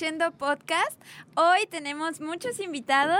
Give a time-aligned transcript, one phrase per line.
[0.00, 1.00] Podcast.
[1.36, 3.18] Hoy tenemos muchos invitados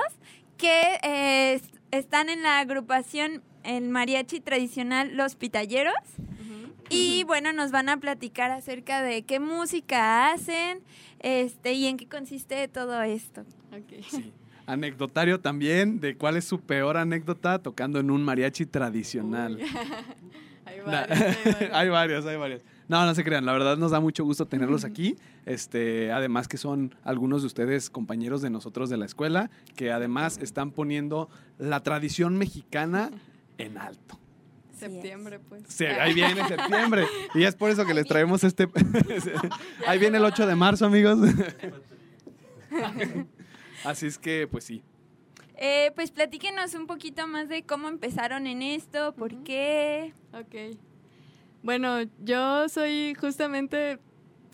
[0.59, 5.95] que eh, est- están en la agrupación el mariachi tradicional Los Pitalleros.
[6.91, 10.81] Y bueno, nos van a platicar acerca de qué música hacen
[11.21, 13.45] este, y en qué consiste todo esto.
[14.11, 14.35] Sí.
[14.67, 19.59] Anecdotario también de cuál es su peor anécdota tocando en un mariachi tradicional.
[20.67, 21.73] Hay varios, hay varios.
[21.73, 22.61] hay varias, hay varias.
[22.89, 25.17] No, no se crean, la verdad nos da mucho gusto tenerlos aquí.
[25.45, 30.39] Este, además que son algunos de ustedes compañeros de nosotros de la escuela, que además
[30.39, 31.29] están poniendo
[31.59, 33.11] la tradición mexicana
[33.59, 34.19] en alto.
[34.79, 35.63] Septiembre, pues.
[35.69, 37.07] Sí, ahí viene septiembre.
[37.35, 38.69] Y es por eso que les traemos este.
[39.87, 41.19] ahí viene el 8 de marzo, amigos.
[43.85, 44.83] Así es que, pues sí.
[45.57, 50.13] Eh, pues platíquenos un poquito más de cómo empezaron en esto, por qué.
[50.35, 50.77] Ok.
[51.67, 53.99] Bueno, yo soy justamente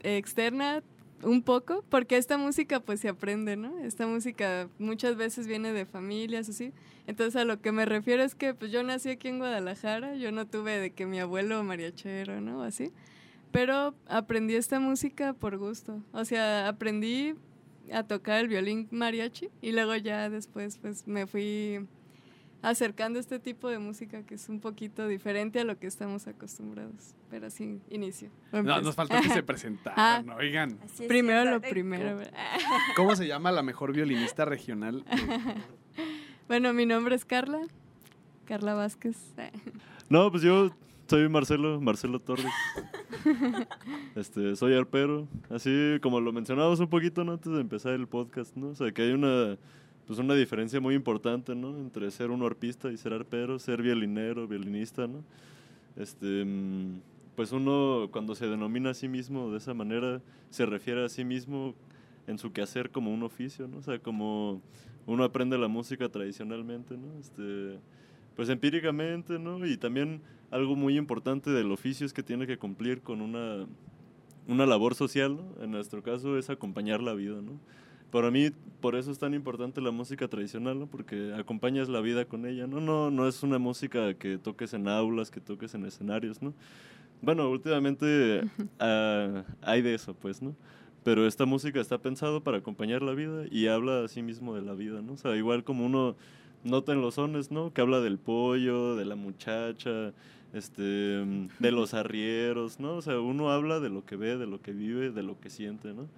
[0.03, 0.83] externa
[1.23, 3.79] un poco, porque esta música pues se aprende, ¿no?
[3.81, 6.73] Esta música muchas veces viene de familias, así.
[7.07, 10.33] Entonces a lo que me refiero es que pues yo nací aquí en Guadalajara, yo
[10.33, 12.63] no tuve de que mi abuelo mariachero, ¿no?
[12.63, 12.93] Así.
[13.51, 16.03] Pero aprendí esta música por gusto.
[16.15, 17.35] O sea, aprendí
[17.93, 21.87] a tocar el violín mariachi y luego ya después pues me fui
[22.63, 27.15] acercando este tipo de música que es un poquito diferente a lo que estamos acostumbrados.
[27.29, 28.31] Pero sí, inicio.
[28.53, 28.81] No, empiezo.
[28.83, 30.37] nos faltó que se presentaran, Ah.
[30.37, 30.79] oigan.
[30.85, 32.17] Así es Primero lo primero.
[32.17, 32.33] ¿verdad?
[32.97, 35.05] ¿Cómo se llama la mejor violinista regional?
[36.49, 37.61] Bueno, mi nombre es Carla,
[38.45, 39.17] Carla Vázquez.
[40.11, 40.71] No, pues yo
[41.09, 42.45] soy Marcelo, Marcelo Torres.
[44.17, 47.33] Este, soy arpero, así como lo mencionábamos un poquito ¿no?
[47.33, 48.69] antes de empezar el podcast, ¿no?
[48.69, 49.57] O sea, que hay una
[50.13, 51.71] pues una diferencia muy importante, ¿no?
[51.79, 55.25] Entre ser un arpista y ser arpero, ser violinero, violinista, ¿no?
[55.97, 57.01] Este, mm,
[57.35, 60.21] pues uno cuando se denomina a sí mismo de esa manera
[60.51, 61.75] se refiere a sí mismo
[62.27, 63.79] en su quehacer como un oficio, ¿no?
[63.79, 64.61] O sea, como
[65.07, 67.19] uno aprende la música tradicionalmente, ¿no?
[67.19, 67.79] Este,
[68.37, 69.67] pues empíricamente, ¿no?
[69.67, 70.21] Y también
[70.51, 73.67] algo muy importante del oficio es que tiene que cumplir con una,
[74.47, 75.65] una labor social, ¿no?
[75.65, 77.59] En nuestro caso es acompañar la vida, ¿no?
[78.13, 78.51] Para mí,
[78.83, 80.87] por eso es tan importante la música tradicional, ¿no?
[80.87, 82.79] Porque acompañas la vida con ella, ¿no?
[82.79, 86.53] No, no es una música que toques en aulas, que toques en escenarios, ¿no?
[87.23, 88.43] Bueno, últimamente
[88.79, 90.55] ah, hay de eso, pues, ¿no?
[91.03, 94.61] Pero esta música está pensado para acompañar la vida y habla a sí mismo de
[94.61, 95.15] la vida, ¿no?
[95.15, 96.15] O sea, igual como uno
[96.65, 97.73] nota en los sones, ¿no?
[97.73, 100.13] Que habla del pollo, de la muchacha,
[100.53, 102.97] este, de los arrieros, ¿no?
[102.97, 105.49] O sea, uno habla de lo que ve, de lo que vive, de lo que
[105.49, 106.09] siente, ¿no?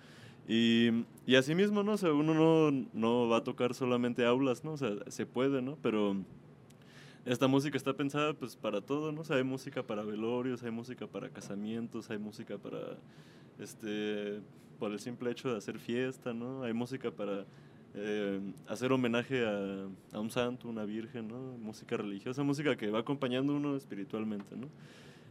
[0.47, 1.95] Y, y así mismo, ¿no?
[1.95, 4.73] O uno no, va a tocar solamente aulas, ¿no?
[4.73, 5.77] O sea, se puede, ¿no?
[5.83, 6.17] Pero
[7.25, 9.23] esta música está pensada pues para todo, ¿no?
[9.23, 12.99] O hay música para velorios, hay música para casamientos, hay música para,
[13.59, 14.41] este,
[14.79, 16.63] por el simple hecho de hacer fiesta, ¿no?
[16.63, 17.47] Hay música para
[17.95, 21.39] eh, hacer homenaje a, a un santo, una virgen, ¿no?
[21.57, 24.69] Música religiosa, música que va acompañando uno espiritualmente, ¿no?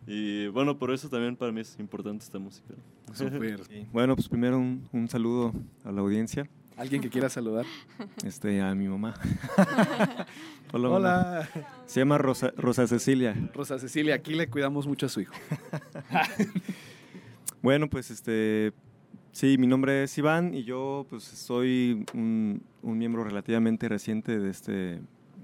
[0.08, 2.74] Y bueno, por eso también para mí es importante esta música.
[3.14, 3.88] Sí.
[3.92, 5.54] Bueno, pues primero un, un saludo
[5.84, 7.66] a la audiencia, ¿Alguien que quiera saludar?
[8.26, 9.14] este, a mi mamá.
[10.74, 10.90] Hola.
[10.90, 11.50] mamá.
[11.86, 13.36] Se llama Rosa, Rosa Cecilia.
[13.54, 15.34] Rosa Cecilia, aquí le cuidamos mucho a su hijo.
[17.62, 18.74] Bueno, pues este,
[19.32, 24.50] sí, mi nombre es Iván y yo pues soy un, un miembro relativamente reciente de
[24.50, 25.00] este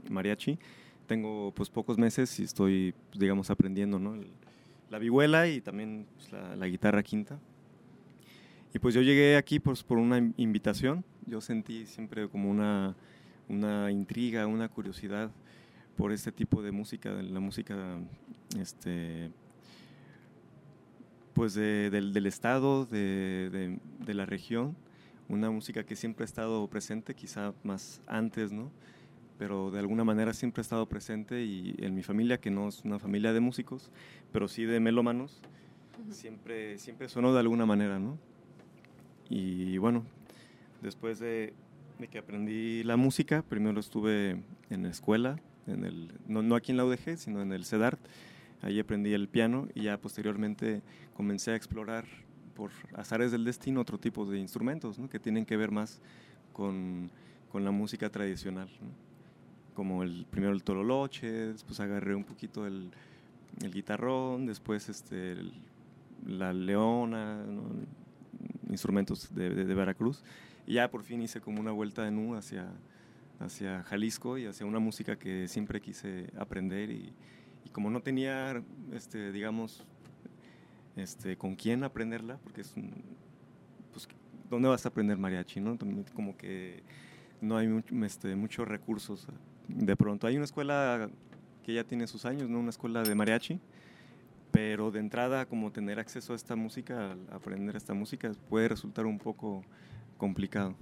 [0.10, 0.58] mariachi.
[1.08, 4.16] Tengo pues pocos meses y estoy, pues, digamos, aprendiendo, ¿no?
[4.16, 4.32] El-
[4.90, 7.40] la vihuela y también pues, la, guitarra quinta.
[8.74, 11.04] Y pues yo llegué aquí pues, por una in- invitación.
[11.26, 12.96] Yo sentí siempre como una,
[13.48, 15.32] una intriga, una curiosidad
[15.98, 17.98] por este tipo de música, la música
[18.58, 19.32] este,
[21.34, 24.76] pues de- del, del estado, de, de- de la región,
[25.28, 28.72] una música que siempre ha estado presente, quizá más antes, ¿no?
[29.40, 32.84] Pero de alguna manera siempre ha estado presente y en mi familia, que no es
[32.84, 33.90] una familia de músicos,
[34.32, 35.42] pero sí de melómanos,
[36.12, 38.20] siempre, siempre sonó de alguna manera, ¿no?
[39.30, 40.04] Y bueno,
[40.82, 41.54] después de,
[42.00, 46.72] de que aprendí la música, primero estuve en la escuela, en el, no, no aquí
[46.72, 48.00] en la UDG, sino en el CEDART.
[48.62, 50.82] Ahí aprendí el piano y ya posteriormente
[51.16, 52.06] comencé a explorar
[52.56, 55.10] por azares del destino otro tipo de instrumentos ¿no?
[55.10, 56.02] que tienen que ver más
[56.52, 57.10] con,
[57.50, 58.68] con la música tradicional.
[58.82, 59.09] ¿no?
[59.74, 62.92] Como el primero el tololoche, después agarré un poquito el,
[63.62, 65.36] el guitarrón, después este,
[66.26, 67.44] la leona,
[68.70, 70.24] instrumentos de, de- Veracruz.
[70.68, 72.68] Y ya por fin hice como una vuelta de nu hacia,
[73.40, 77.14] hacia Jalisco y hacia una música que siempre quise aprender y,
[77.72, 78.62] como no tenía,
[78.94, 79.86] este, digamos,
[80.96, 82.74] este, con quién aprenderla, porque es
[83.94, 84.08] pues,
[84.50, 85.60] ¿dónde vas a aprender mariachi?
[85.60, 85.78] ¿no?
[86.14, 86.84] Como que
[87.42, 89.28] no hay este, muchos recursos.
[89.70, 91.10] De pronto hay una escuela
[91.64, 92.60] que ya tiene sus años, ¿no?
[92.60, 93.60] Una escuela de mariachi,
[94.52, 99.20] pero de entrada como tener acceso a esta música, aprender esta música, puede resultar un
[99.20, 99.64] poco
[100.18, 100.76] complicado.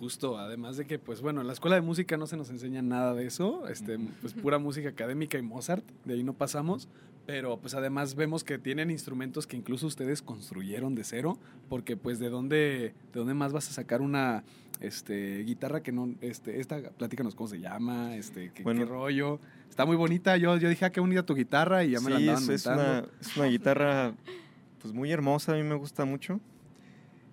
[0.00, 2.80] Justo, además de que, pues bueno, en la escuela de música no se nos enseña
[2.80, 6.88] nada de eso, este, pues pura música académica y Mozart, de ahí no pasamos,
[7.26, 11.38] pero pues además vemos que tienen instrumentos que incluso ustedes construyeron de cero,
[11.68, 14.42] porque pues de dónde, de dónde más vas a sacar una
[14.80, 18.80] este, guitarra que no, este, esta, platícanos cómo se llama, este, qué, Bueno.
[18.80, 19.38] qué rollo,
[19.68, 22.16] está muy bonita, yo, yo dije, ah, qué bonita tu guitarra y ya me la
[22.16, 24.14] Sí, andaban es, es una, es una guitarra
[24.80, 26.40] pues muy hermosa, a mí me gusta mucho.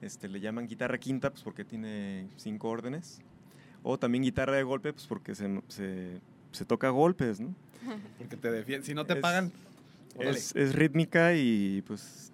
[0.02, 3.20] Este, le llaman guitarra quinta pues porque tiene cinco órdenes.
[3.84, 6.20] O también guitarra de golpe pues porque se, se,
[6.52, 7.56] se toca a golpes, ¿no?
[8.18, 9.52] porque te defienden, si no te es- pagan.
[10.20, 12.32] Es, es rítmica y pues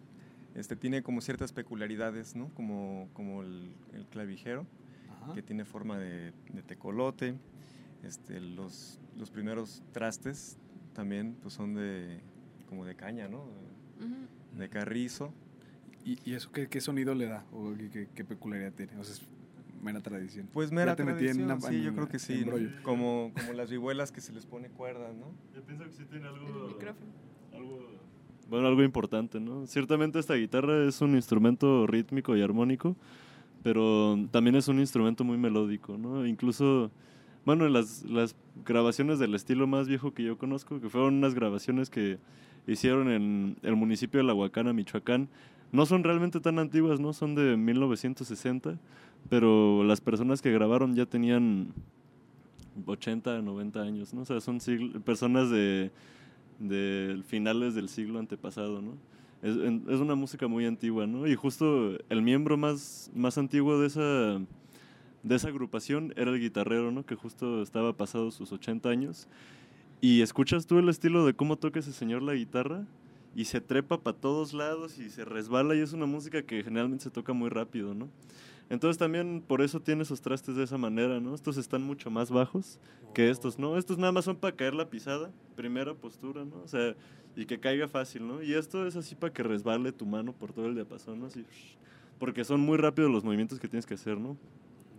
[0.56, 2.48] este, tiene como ciertas peculiaridades, ¿no?
[2.54, 4.66] Como, como el, el clavijero,
[5.22, 5.34] Ajá.
[5.34, 7.36] que tiene forma de, de tecolote.
[8.04, 10.58] Este, los, los primeros trastes
[10.94, 12.20] también pues son de
[12.70, 13.46] como de caña, ¿no?
[14.58, 15.34] De carrizo.
[16.06, 17.46] ¿Y, y eso qué, qué sonido le da?
[17.54, 18.98] ¿O qué, qué- qué peculiaridad tiene?
[18.98, 19.22] O sea, es
[19.82, 20.48] mera tradición.
[20.54, 22.46] Pues mera te metí en tradición, una- sí, en- yo creo que sí.
[22.46, 22.54] ¿no?
[22.84, 25.28] Como, como las vihuelas que se les pone cuerdas, ¿no?
[25.56, 27.12] Yo pienso que sí tiene El algo, micrófono.
[27.54, 28.00] algo-
[28.50, 29.66] Bueno, algo importante, ¿no?
[29.68, 32.96] Ciertamente esta guitarra es un instrumento rítmico y armónico,
[33.64, 36.26] pero también es un instrumento muy melódico, ¿no?
[36.28, 36.92] Incluso,
[37.46, 38.36] bueno, en las, las
[38.66, 42.20] grabaciones del estilo más viejo que yo conozco, que fueron unas grabaciones que
[42.68, 45.30] hicieron en el municipio de La Huacana, Michoacán,
[45.74, 47.14] no son realmente tan antiguas, ¿no?
[47.14, 48.78] Son de 1960,
[49.28, 51.74] pero las personas que grabaron ya tenían
[52.86, 54.22] 80, 90 años, ¿no?
[54.22, 54.60] O sea, son
[55.04, 55.92] personas de,
[57.26, 58.94] finales del siglo antepasado, ¿no?
[59.42, 61.28] Es una música muy antigua, ¿no?
[61.28, 64.40] Y justo el miembro más, más antiguo de esa,
[65.24, 67.04] de esa agrupación era el guitarrero, ¿no?
[67.04, 69.28] Que justo estaba pasado sus 80 años.
[70.02, 72.86] Y escuchas tú el estilo de cómo toca ese señor la guitarra
[73.36, 77.04] y se trepa para todos lados y se resbala y es una música que generalmente
[77.04, 78.10] se toca muy rápido, ¿no?
[78.70, 81.36] Entonces también por eso tiene esos trastes de esa manera, ¿no?
[81.36, 82.80] Estos están mucho más bajos
[83.14, 83.78] que estos, ¿no?
[83.78, 86.62] Estos nada más son para caer la pisada, primera postura, ¿no?
[86.64, 86.96] O sea,
[87.36, 88.42] y que caiga fácil, ¿no?
[88.42, 91.28] Y esto es así para que resbale tu mano por todo el diapasón, ¿no?
[91.28, 91.46] Así,
[92.20, 94.38] porque son muy rápidos los movimientos que tienes que hacer, ¿no?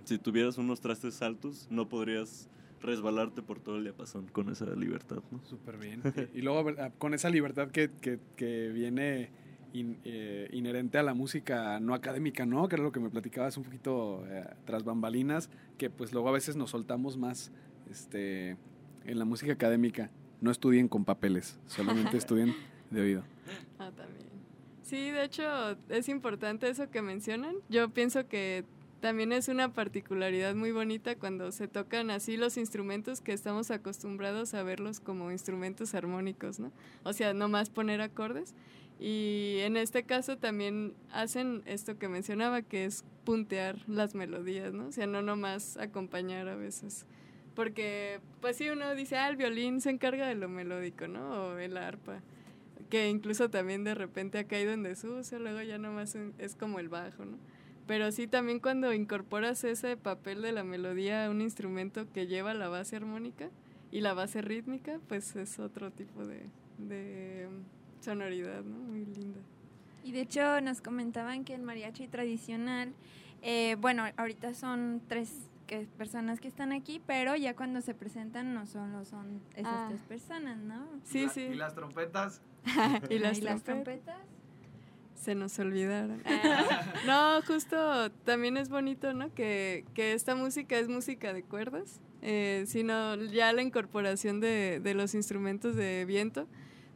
[0.05, 2.49] Si tuvieras unos trastes altos, no podrías
[2.85, 5.41] resbalarte por todo el diapasón con esa libertad, ¿no?
[5.45, 6.03] Súper bien.
[6.35, 9.31] Y, luego a ver, a- con esa libertad que, que- que viene
[9.73, 12.69] in- eh, inherente a la música no académica, ¿no?
[12.69, 16.33] Que era lo que me platicabas un poquito eh, tras bambalinas, que pues luego a
[16.33, 17.51] veces nos soltamos más
[17.91, 18.57] este,
[19.05, 20.11] en la música académica.
[20.41, 22.55] No estudien con papeles, solamente estudien
[22.91, 23.25] de oído.
[23.79, 24.25] Ah, también.
[24.83, 25.43] Sí, de hecho,
[25.89, 27.57] es importante eso que mencionan.
[27.71, 28.65] Yo pienso que
[29.05, 34.55] también es una particularidad muy bonita cuando se tocan así los instrumentos que estamos acostumbrados
[34.55, 36.73] a verlos como instrumentos armónicos, ¿no?
[37.03, 38.55] O sea, no más poner acordes.
[38.99, 44.87] Y en este caso también hacen esto que mencionaba, que es puntear las melodías, ¿no?
[44.87, 47.05] O sea, no nomás acompañar a veces.
[47.55, 51.49] Porque, pues sí, uno dice, ah, el violín se encarga de lo melódico, ¿no?
[51.49, 52.23] O el arpa
[52.89, 56.89] que incluso también de repente ha caído en desuso, luego ya nomás es como el
[56.89, 57.39] bajo, ¿no?
[57.87, 62.55] Pero sí también cuando incorporas ese papel de la melodía a un instrumento que lleva
[62.55, 63.51] la base armónica
[63.91, 66.47] y la base rítmica, pues es otro tipo de,
[66.79, 67.49] de
[68.01, 68.79] sonoridad, ¿no?
[68.79, 69.41] Muy linda.
[70.03, 72.93] Y de hecho nos comentaban que el mariachi tradicional,
[73.43, 75.31] eh, bueno, ahorita son tres
[75.67, 79.87] que, personas que están aquí, pero ya cuando se presentan no solo son esas Ah.
[79.89, 80.87] tres personas, ¿no?
[81.05, 81.43] Sí, sí.
[81.43, 82.43] ¿Y las trompetas?
[83.11, 84.19] y las, ¿Y las trompetas.
[85.25, 86.23] Se nos olvidaron.
[87.07, 89.33] no, justo también es bonito, ¿no?
[89.33, 94.93] Que, que esta música es música de cuerdas, eh, sino ya la incorporación de, de
[94.93, 96.47] los instrumentos de viento,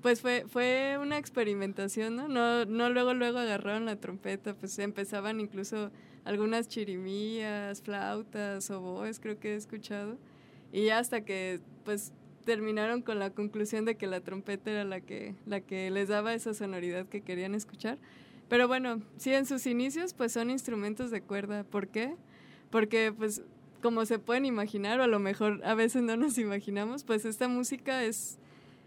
[0.03, 2.29] pues fue, fue una experimentación, ¿no?
[2.29, 2.67] ¿no?
[2.67, 5.91] No luego, luego agarraron la trompeta, pues empezaban incluso
[6.27, 10.19] algunas chirimías, flautas, oboes, creo que he escuchado.
[10.71, 12.13] Y hasta que, pues,
[12.45, 16.35] terminaron con la conclusión de que la trompeta era la que, la que les daba
[16.35, 17.99] esa sonoridad que querían escuchar.
[18.49, 21.65] Pero bueno, sí, en sus inicios, pues son instrumentos de cuerda.
[21.65, 22.15] ¿Por qué?
[22.71, 23.43] Porque, pues,
[23.83, 27.49] como se pueden imaginar, o a lo mejor a veces no nos imaginamos, pues esta
[27.49, 28.39] música es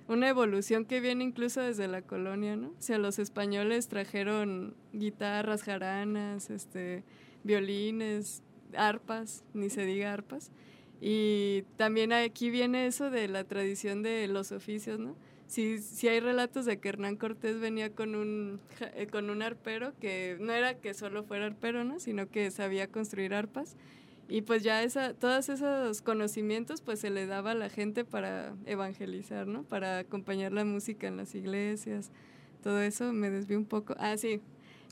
[0.08, 2.70] una evolución que viene incluso desde la colonia, ¿no?
[2.70, 7.04] O sea, los españoles trajeron guitarras, jaranas, este,
[7.44, 8.44] violines,
[8.76, 10.52] arpas, ni se diga arpas.
[11.02, 15.16] Y también aquí viene eso de la tradición de los oficios, ¿no?
[15.48, 18.62] Si, si hay relatos de que Hernán Cortés venía con un,
[18.96, 22.00] eh, con un arpero, que no era que solo fuera arpero, ¿no?
[22.00, 23.76] Sino que sabía construir arpas
[24.32, 28.56] y pues ya esa, todos esos conocimientos pues se le daba a la gente para
[28.66, 29.64] evangelizar, ¿no?
[29.64, 32.12] Para acompañar la música en las iglesias.
[32.64, 33.94] Todo eso me desvió un poco.
[34.00, 34.40] Ah, sí.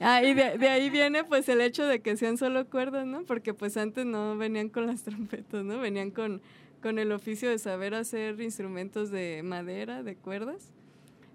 [0.01, 3.23] Ah, y de, de, ahí viene pues el hecho de que sean solo cuerdas, ¿no?
[3.23, 5.79] Porque pues antes no venían con las trompetas, ¿no?
[5.79, 6.41] Venían con,
[6.81, 10.71] con el oficio de saber hacer instrumentos de madera, de cuerdas.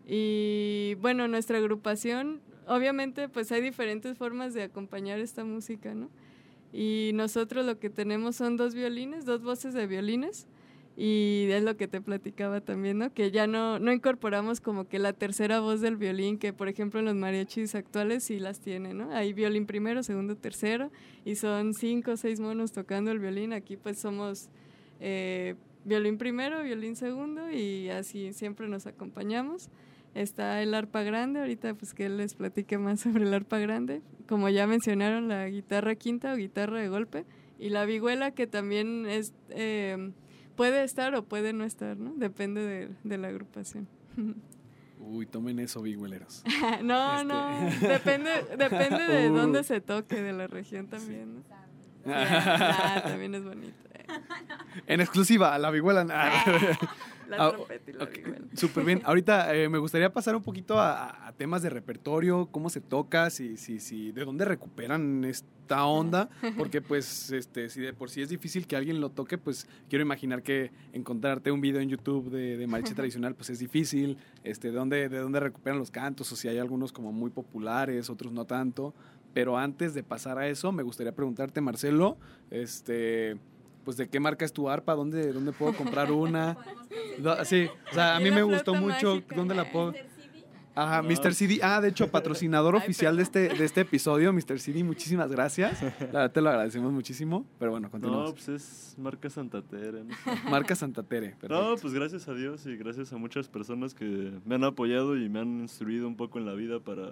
[0.06, 6.09] Y bueno, nuestra agrupación, obviamente pues hay diferentes formas de acompañar esta música, ¿no?
[6.73, 10.47] Y nosotros lo que tenemos son dos violines, dos voces de violines.
[10.96, 13.12] Y es lo que te platicaba también, ¿no?
[13.12, 17.00] Que ya no, no incorporamos como que la tercera voz del violín, que por ejemplo
[17.00, 19.12] en los mariachis actuales sí las tiene, ¿no?
[19.12, 20.92] Hay violín primero, segundo, tercero,
[21.24, 23.52] y son cinco o seis monos tocando el violín.
[23.52, 24.48] Aquí pues somos
[25.00, 29.70] eh, violín primero, violín segundo, y así siempre nos acompañamos.
[30.14, 34.00] Está el arpa grande, ahorita pues que les platique más sobre el arpa grande.
[34.28, 37.24] Como ya mencionaron, la guitarra quinta o guitarra de golpe.
[37.58, 40.12] Y la vihuela que también es, eh,
[40.56, 42.14] puede estar o puede no estar, ¿no?
[42.14, 43.88] Depende de, de la agrupación.
[45.06, 46.42] Uy, tomen eso, bigüeleros.
[46.82, 47.25] no, este...
[47.26, 49.34] no, depende, depende de uh.
[49.34, 51.42] dónde se toque, de la región también, ¿no?
[52.12, 53.76] ah, también es bonito.
[53.94, 54.04] Eh.
[54.87, 56.04] En exclusiva, la vihuela.
[57.28, 58.25] La trompeta y la okay.
[58.54, 59.02] Súper bien.
[59.04, 63.31] Ahorita eh, me gustaría pasar un poquito a, a, temas de repertorio, cómo se toca,
[63.31, 68.23] si, si, si, de dónde recuperan esta onda, porque pues este, si de por sí
[68.23, 72.31] es difícil que alguien lo toque, pues quiero imaginar que encontrarte un video en YouTube
[72.31, 76.31] de, de mariachi tradicional, pues es difícil, este, de dónde, de dónde recuperan los cantos,
[76.33, 78.95] o si hay algunos como muy populares, otros no tanto.
[79.33, 82.16] Pero antes de pasar a eso, me gustaría preguntarte, Marcelo,
[82.50, 83.37] este
[83.84, 86.56] pues de qué marca es tu arpa, dónde, dónde puedo comprar una.
[87.44, 89.92] sí, o sea, a mí me gustó mucho dónde la puedo.
[90.74, 91.08] Ajá, no.
[91.08, 91.34] Mr.
[91.34, 91.60] CD.
[91.62, 94.58] Ah, de hecho, patrocinador oficial de este, de este episodio, Mr.
[94.58, 95.80] CD, muchísimas gracias.
[95.82, 97.46] La verdad te lo agradecemos muchísimo.
[97.58, 98.30] Pero bueno, continuamos.
[98.30, 100.04] No, pues es marca Santa Tere.
[100.04, 100.14] ¿no?
[100.50, 101.30] marca Santa Tere.
[101.40, 101.62] Perfecto.
[101.62, 105.28] No, pues gracias a Dios y gracias a muchas personas que me han apoyado y
[105.28, 107.10] me han instruido un poco en la vida para,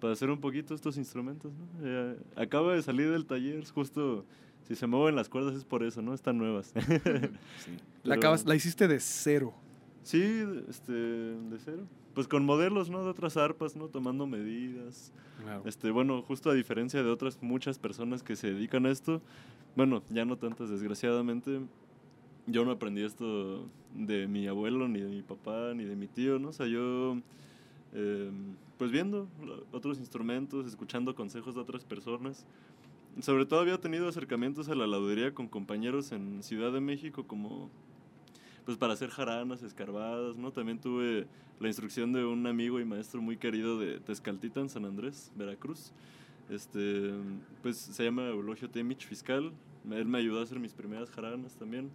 [0.00, 1.52] para hacer un poquito estos instrumentos.
[1.52, 1.86] ¿no?
[1.86, 4.24] Eh, acabo de salir del taller, justo
[4.70, 6.14] si se mueven las cuerdas es por eso, ¿no?
[6.14, 6.72] Están nuevas.
[7.64, 7.76] sí.
[8.04, 9.52] la, acabas, la hiciste de cero.
[10.04, 11.88] Sí, este, de cero.
[12.14, 13.02] Pues con modelos, ¿no?
[13.02, 13.88] De otras arpas, ¿no?
[13.88, 15.12] Tomando medidas.
[15.42, 15.62] Claro.
[15.64, 19.20] Este, bueno, justo a diferencia de otras muchas personas que se dedican a esto,
[19.74, 21.62] bueno, ya no tantas desgraciadamente,
[22.46, 26.38] yo no aprendí esto de mi abuelo, ni de mi papá, ni de mi tío,
[26.38, 26.50] ¿no?
[26.50, 27.16] O sea, yo,
[27.92, 28.30] eh,
[28.78, 29.26] pues viendo
[29.72, 32.46] otros instrumentos, escuchando consejos de otras personas,
[33.20, 37.70] sobre todo había tenido acercamientos a la laudería con compañeros en Ciudad de México como
[38.64, 40.52] pues para hacer jaranas escarbadas, ¿no?
[40.52, 41.26] También tuve
[41.58, 45.92] la instrucción de un amigo y maestro muy querido de Tezcaltita en San Andrés, Veracruz.
[46.48, 47.12] Este,
[47.62, 49.52] pues se llama Eulogio Temich Fiscal.
[49.90, 51.90] Él me ayudó a hacer mis primeras jaranas también.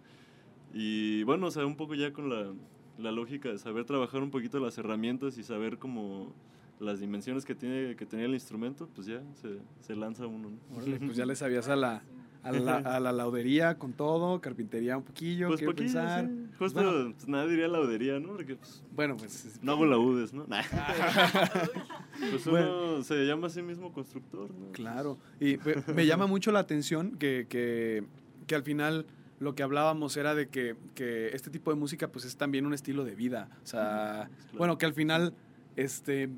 [0.74, 2.52] Y bueno, o sea, un poco ya con la,
[2.98, 6.32] la lógica de saber trabajar un poquito las herramientas y saber cómo
[6.80, 10.50] las dimensiones que tiene que tenía el instrumento, pues ya se, se lanza uno.
[10.50, 10.76] ¿no?
[10.76, 12.02] Órale, pues ya le sabías a la,
[12.42, 16.26] a la, a la, laudería con todo, carpintería un poquillo, pues quiero poquillo, pensar.
[16.26, 16.46] Sí.
[16.58, 17.12] Justo, bueno.
[17.14, 18.34] pues nada diría laudería, ¿no?
[18.34, 20.46] Porque pues, bueno, pues no hago laudes, ¿no?
[22.30, 24.72] pues uno se llama a sí mismo constructor, ¿no?
[24.72, 25.58] Claro, y
[25.94, 28.04] me llama mucho la atención que, que,
[28.46, 29.06] que al final
[29.38, 32.72] lo que hablábamos era de que, que, este tipo de música pues es también un
[32.72, 33.50] estilo de vida.
[33.62, 34.58] O sea, claro.
[34.58, 35.34] bueno, que al final
[35.76, 36.30] este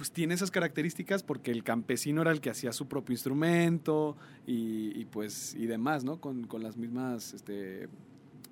[0.00, 4.16] pues tiene esas características porque el campesino era el que hacía su propio instrumento
[4.46, 6.18] y, y pues y demás, ¿no?
[6.22, 7.86] Con, con, las mismas, este,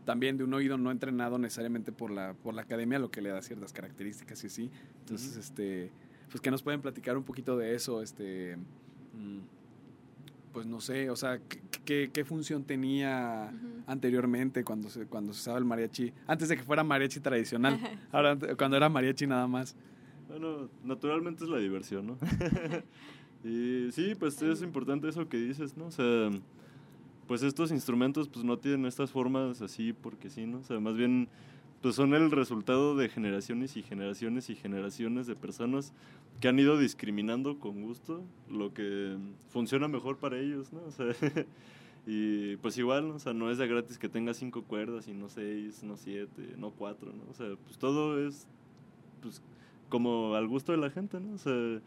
[0.05, 3.31] también de un oído no entrenado necesariamente por la, por la academia, lo que le
[3.31, 4.71] da ciertas características y así.
[5.01, 5.41] Entonces, uh -huh.
[5.41, 5.91] este,
[6.31, 8.59] pues que nos pueden platicar un poquito de eso, este,
[10.53, 11.41] pues no sé, o sea,
[11.87, 13.55] ¿qué, función tenía
[13.87, 16.13] anteriormente cuando se, cuando se usaba el mariachi?
[16.27, 17.81] Antes de que fuera mariachi tradicional,
[18.13, 19.75] ahora cuando era mariachi nada más.
[20.29, 22.19] Bueno, naturalmente es la diversión, ¿no?
[23.49, 25.87] y sí, pues es importante eso que dices, ¿no?
[25.87, 26.31] O sea,
[27.27, 30.59] pues estos instrumentos pues no tienen estas formas así porque sí, ¿no?
[30.59, 31.29] O sea, más bien
[31.81, 35.93] pues son el resultado de generaciones y generaciones y generaciones de personas
[36.41, 39.17] que han ido discriminando con gusto lo que
[39.49, 40.81] funciona mejor para ellos, ¿no?
[40.81, 41.07] O sea,
[42.07, 43.15] y pues igual, ¿no?
[43.15, 46.55] o sea, no es de gratis que tenga cinco cuerdas y no seis, no siete,
[46.59, 47.31] no cuatro, ¿no?
[47.31, 48.47] O sea, pues todo es
[49.23, 49.41] pues
[49.89, 51.35] como al gusto de la gente, ¿no?
[51.35, 51.81] O sea,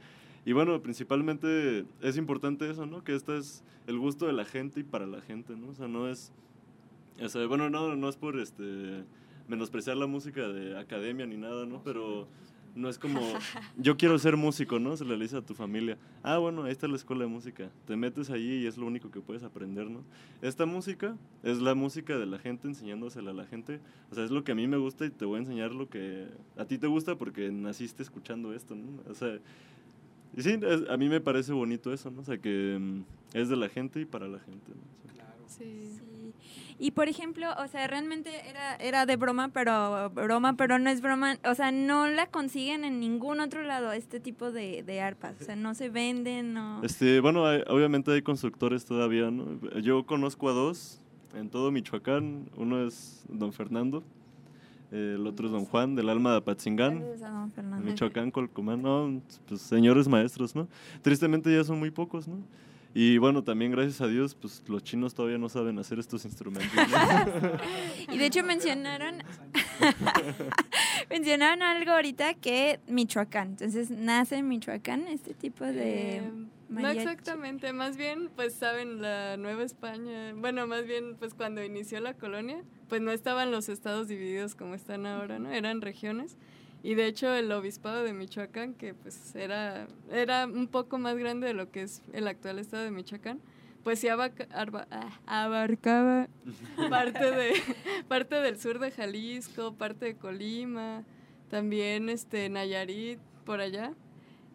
[0.46, 3.03] y bueno, principalmente es importante eso, ¿no?
[3.03, 5.70] Que este es el gusto de la gente y para la gente, ¿no?
[5.70, 6.31] O sea, no es,
[7.22, 9.03] o sea, bueno, no, no es por este
[9.48, 11.84] menospreciar la música de academia ni nada, ¿no?
[11.84, 12.27] Pero
[12.75, 13.20] no es como,
[13.78, 14.96] yo quiero ser músico, ¿no?
[14.98, 17.96] Se le dice a tu familia, ah, bueno, ahí está la escuela de música, te
[17.96, 20.04] metes allí y es lo único que puedes aprender, ¿no?
[20.42, 23.80] Esta música es la música de la gente enseñándosela a la gente,
[24.12, 25.90] o sea, es lo que a mí me gusta y te voy a enseñar lo
[25.90, 29.01] que a ti te gusta porque naciste escuchando esto, ¿no?
[29.10, 29.38] O sea,
[30.36, 32.22] y sí, es- a mí me parece bonito eso, ¿no?
[32.22, 35.12] O sea, que mm, es de la gente y para la gente, ¿no?
[35.12, 35.90] O sea, Sí.
[35.98, 36.01] Sí.
[36.83, 41.00] Y por ejemplo, o sea, realmente era, era de broma, pero broma, pero no es
[41.01, 41.38] broma.
[41.45, 45.35] O sea, no la consiguen en ningún otro lado este tipo de, de arpas.
[45.39, 46.83] O sea, no se venden, no.
[46.83, 49.59] Este, bueno, hay- obviamente hay constructores todavía, ¿no?
[49.81, 51.00] Yo conozco a dos
[51.35, 52.50] en todo Michoacán.
[52.57, 54.03] Uno es don Fernando,
[54.91, 57.03] eh, el otro es don Juan, del Alma de Apatzingán.
[57.85, 60.67] Michoacán, Colcomán, no, pues señores maestros, ¿no?
[61.03, 62.38] Tristemente ya son muy pocos, ¿no?
[62.93, 66.74] Y bueno, también gracias a Dios, pues los chinos todavía no saben hacer estos instrumentos.
[66.75, 67.51] ¿no?
[68.13, 69.24] Y de hecho mencionaron
[71.10, 73.50] mencionaron algo ahorita que Michoacán.
[73.50, 76.31] Entonces, nace en Michoacán este tipo de Eh,
[76.69, 82.00] no exactamente, más bien pues saben la Nueva España, bueno, más bien pues cuando inició
[82.00, 85.51] la colonia, pues no estaban los estados divididos como están ahora, ¿no?
[85.51, 86.38] Eran regiones.
[86.83, 91.48] Y de hecho el obispado de Michoacán, que pues era, era un poco más grande
[91.48, 93.39] de lo que es el actual estado de Michoacán,
[93.83, 96.27] pues sí abaca- arba- ah, abarcaba
[96.89, 97.53] parte, de,
[98.07, 101.03] parte del sur de Jalisco, parte de Colima,
[101.50, 103.94] también este Nayarit, por allá.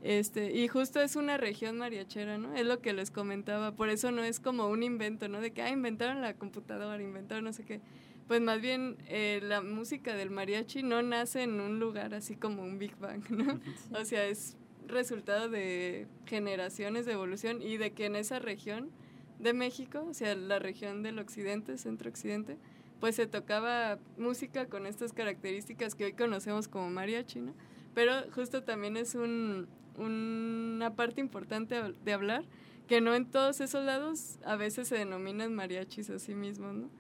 [0.03, 2.55] Este, y justo es una región mariachera, ¿no?
[2.55, 5.41] Es lo que les comentaba, por eso no es como un invento, ¿no?
[5.41, 7.81] De que, ah, inventaron la computadora, inventaron no sé qué.
[8.27, 12.63] Pues más bien eh, la música del mariachi no nace en un lugar así como
[12.63, 13.61] un Big Bang, ¿no?
[13.93, 14.57] O sea, es
[14.89, 18.91] resultado de generaciones de evolución y de que en esa región
[19.39, 22.57] de México, o sea, la región del occidente, centro-occidente,
[23.01, 27.55] pues se tocaba música con estas características que hoy conocemos como mariachi, ¿no?
[27.95, 32.45] Pero justo también es un, una parte importante de hablar,
[32.89, 36.91] que no en todos esos lados a veces se denominan mariachis a sí mismos, ¿no?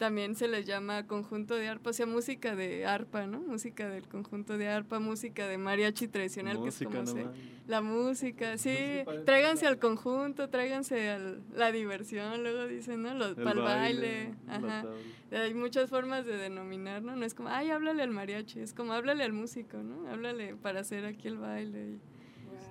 [0.00, 3.38] También se les llama conjunto de arpa, o sea, música de arpa, ¿no?
[3.40, 7.26] Música del conjunto de arpa, música de mariachi tradicional, que es Música, como no se,
[7.66, 8.74] la música, sí,
[9.26, 11.18] tráiganse al conjunto, tráiganse a
[11.54, 13.12] la diversión, luego dicen, ¿no?
[13.12, 14.84] Los, El para el baile, la ajá.
[15.32, 17.14] Hay muchas formas de denominar, ¿no?
[17.14, 20.08] No es como, ay, háblale al mariachi, es como, háblale al músico, ¿no?
[20.08, 22.00] Háblale para hacer aquí el baile y,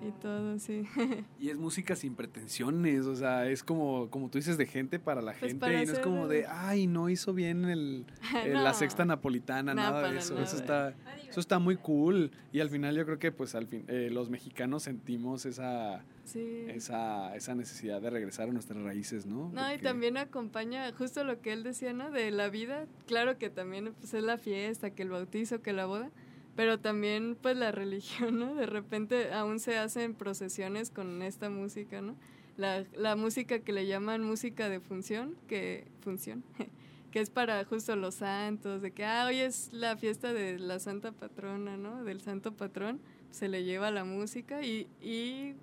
[0.07, 0.83] y todo, sí.
[1.39, 5.21] Y es música sin pretensiones, o sea, es como, como tú dices, de gente para
[5.21, 5.59] la Pues gente.
[5.59, 8.05] para y no es como de, ay, no hizo bien el,
[8.45, 8.61] el- No.
[8.63, 10.33] la sexta napolitana, No, nada de eso.
[10.33, 10.45] nada.
[10.45, 10.93] Eso está,
[11.29, 12.31] eso está muy cool.
[12.51, 16.65] Y al final yo creo que pues al fin, eh, los mexicanos sentimos esa, Sí.
[16.67, 19.49] esa, esa necesidad de regresar a nuestras raíces, ¿no?
[19.51, 22.11] No, y también acompaña justo lo que él decía, ¿no?
[22.11, 22.85] De la vida.
[23.07, 26.11] Claro que también pues, es la fiesta, que el bautizo, que la boda,
[26.59, 28.53] pero también pues la religión, ¿no?
[28.53, 32.17] De repente aún se hacen procesiones con esta música, ¿no?
[32.57, 36.43] La, la música que le llaman música de función, que función,
[37.11, 40.79] que es para justo los santos, de que ah, hoy es la fiesta de la
[40.79, 42.03] santa patrona, ¿no?
[42.03, 42.99] Del santo patrón,
[43.31, 45.53] se le lleva la música y, y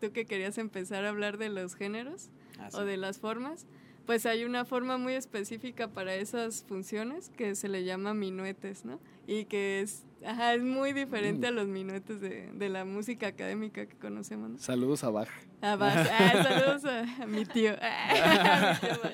[0.00, 2.76] tú que querías empezar a hablar de los géneros Ah, sí.
[2.76, 3.66] o de las formas,
[4.04, 8.98] pues hay una forma muy específica para esas funciones que se le llama minuetes, ¿no?
[9.28, 13.86] Y que es, ajá, es muy diferente a los minuetes de, de la música académica
[13.86, 14.58] que conocemos, ¿no?
[14.58, 15.28] Saludos a Bach.
[15.62, 17.72] Ah, vas- ah, saludos a, a mi tío.
[17.80, 19.12] A mi tío Bach.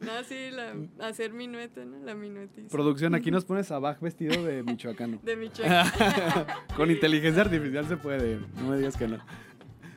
[0.00, 0.74] No, sí, la,
[1.06, 1.98] hacer minuete, ¿no?
[2.04, 2.68] La minuetiza.
[2.68, 5.18] Producción, aquí nos pones a Bach vestido de michoacano.
[5.22, 5.86] De Michoacán.
[6.76, 9.18] Con inteligencia artificial se puede, no me digas que no.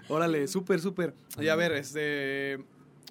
[0.07, 1.13] Órale, súper, súper.
[1.39, 2.63] Y a ver, este,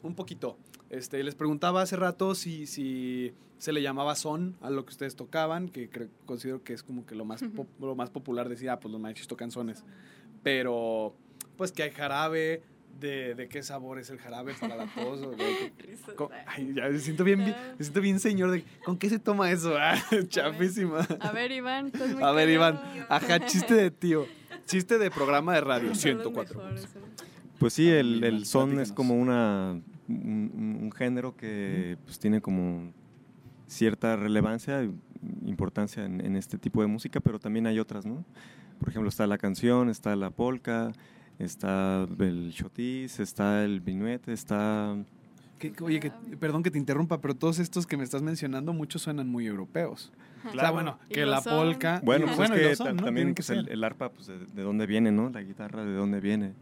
[0.02, 0.56] un poquito.
[0.90, 5.16] Este, les preguntaba hace rato si, si se le llamaba son a lo que ustedes
[5.16, 7.42] tocaban, que creo- considero que es como que lo más,
[7.80, 9.84] lo más popular decir, ah, pues los mariachis tocan sones.
[10.42, 11.14] Pero,
[11.56, 12.62] pues que hay jarabe,
[13.00, 15.20] de, de qué sabor es el jarabe para la tos.
[15.20, 16.14] o de- Risas.
[16.14, 19.18] con- ay, ya me siento bien, bien- me siento bien señor de ¿con qué se
[19.18, 19.74] toma eso?
[19.78, 19.96] Ah,
[20.28, 21.00] chafísima.
[21.20, 24.26] A ver, Iván, estás muy A ver, Iván, ajá, chiste de tío.
[24.66, 26.58] Chiste de programa de radio, Son los 104.
[26.58, 26.88] mejores, ¿eh?
[27.58, 32.92] Pues sí, el, el son es como una un, género que pues, tiene como
[33.66, 34.90] cierta relevancia e
[35.44, 38.24] importancia en, en este tipo de música, pero también hay otras, ¿no?
[38.78, 40.92] Por ejemplo, está la canción, está la polka,
[41.38, 44.96] está el chotis, está el vinuete, está...
[45.58, 48.72] Que- que- oye, que, perdón que te interrumpa, pero todos estos que me estás mencionando,
[48.74, 50.12] muchos suenan muy europeos.
[50.40, 50.74] O sea, Claro.
[50.74, 51.54] bueno, que la son.
[51.54, 52.00] polka.
[52.04, 55.30] Bueno, pues bueno, es que también que el, arpa, pues de, de dónde viene, ¿no?
[55.30, 56.52] La guitarra, de dónde viene.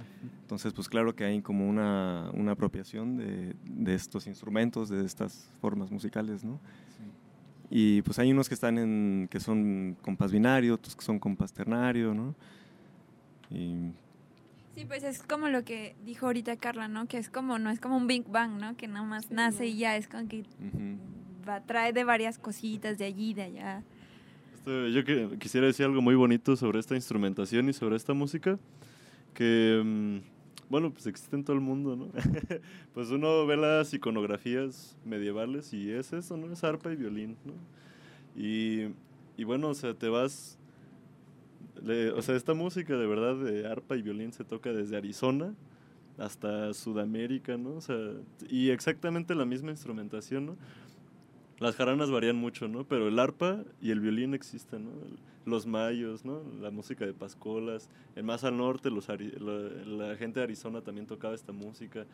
[0.42, 5.50] Entonces, pues claro que hay como una, una apropiación de, de estos instrumentos, de estas
[5.60, 6.60] formas musicales, ¿no?
[7.70, 11.52] Y pues hay unos que están en, que son compás binario, otros que son compás
[11.52, 12.34] ternario, ¿no?
[13.50, 13.90] Y
[14.74, 17.06] Sí, pues es como lo que dijo ahorita Carla, ¿no?
[17.06, 18.76] Que es como, no es como un Big Bang, ¿no?
[18.76, 19.70] Que nada más Sí, nace no.
[19.70, 20.98] y ya es como que ujú.
[21.48, 23.82] va, trae de varias cositas de allí, de allá.
[24.54, 28.58] Este, yo que, quisiera decir algo muy bonito sobre esta instrumentación y sobre esta música,
[29.34, 30.18] que, mm,
[30.70, 32.08] bueno, pues existe en todo el mundo, ¿no?
[32.94, 36.52] pues uno ve las iconografías medievales y es eso, ¿no?
[36.52, 37.52] Es arpa y violín, ¿no?
[38.36, 38.88] Y,
[39.36, 40.58] y bueno, o sea, te vas...
[41.84, 45.54] le- o sea, esta música de verdad de arpa y violín se toca desde Arizona
[46.18, 47.74] hasta Sudamérica, ¿no?
[47.74, 47.96] O sea,
[48.48, 50.56] y exactamente la misma instrumentación, ¿no?
[51.58, 52.84] Las jaranas varían mucho, ¿no?
[52.84, 54.90] Pero el arpa y el violín existen, ¿no?
[55.46, 56.42] Los mayos, ¿no?
[56.60, 57.88] La música de Pascolas.
[58.16, 59.16] En más al norte, los la,
[60.08, 62.06] la gente de Arizona también tocaba esta música.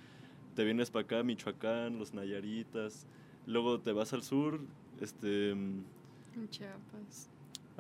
[0.57, 3.07] Te vienes para acá, Michoacán, los Nayaritas.
[3.47, 4.61] Luego te vas al sur,
[5.01, 5.55] este...
[6.51, 7.31] Chiapas.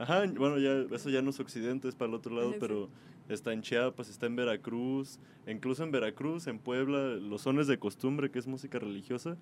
[0.01, 2.57] Ajá, bueno, ya, eso ya no es occidente, es para el otro lado, Sí.
[2.59, 2.89] pero
[3.29, 8.31] está en Chiapas, está en Veracruz, incluso en Veracruz, en Puebla, los sones de costumbre,
[8.31, 9.37] que es música religiosa,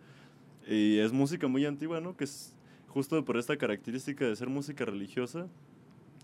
[0.66, 2.16] y es música muy antigua, ¿no?
[2.16, 2.56] Que es
[2.88, 5.46] justo por esta característica de ser música religiosa,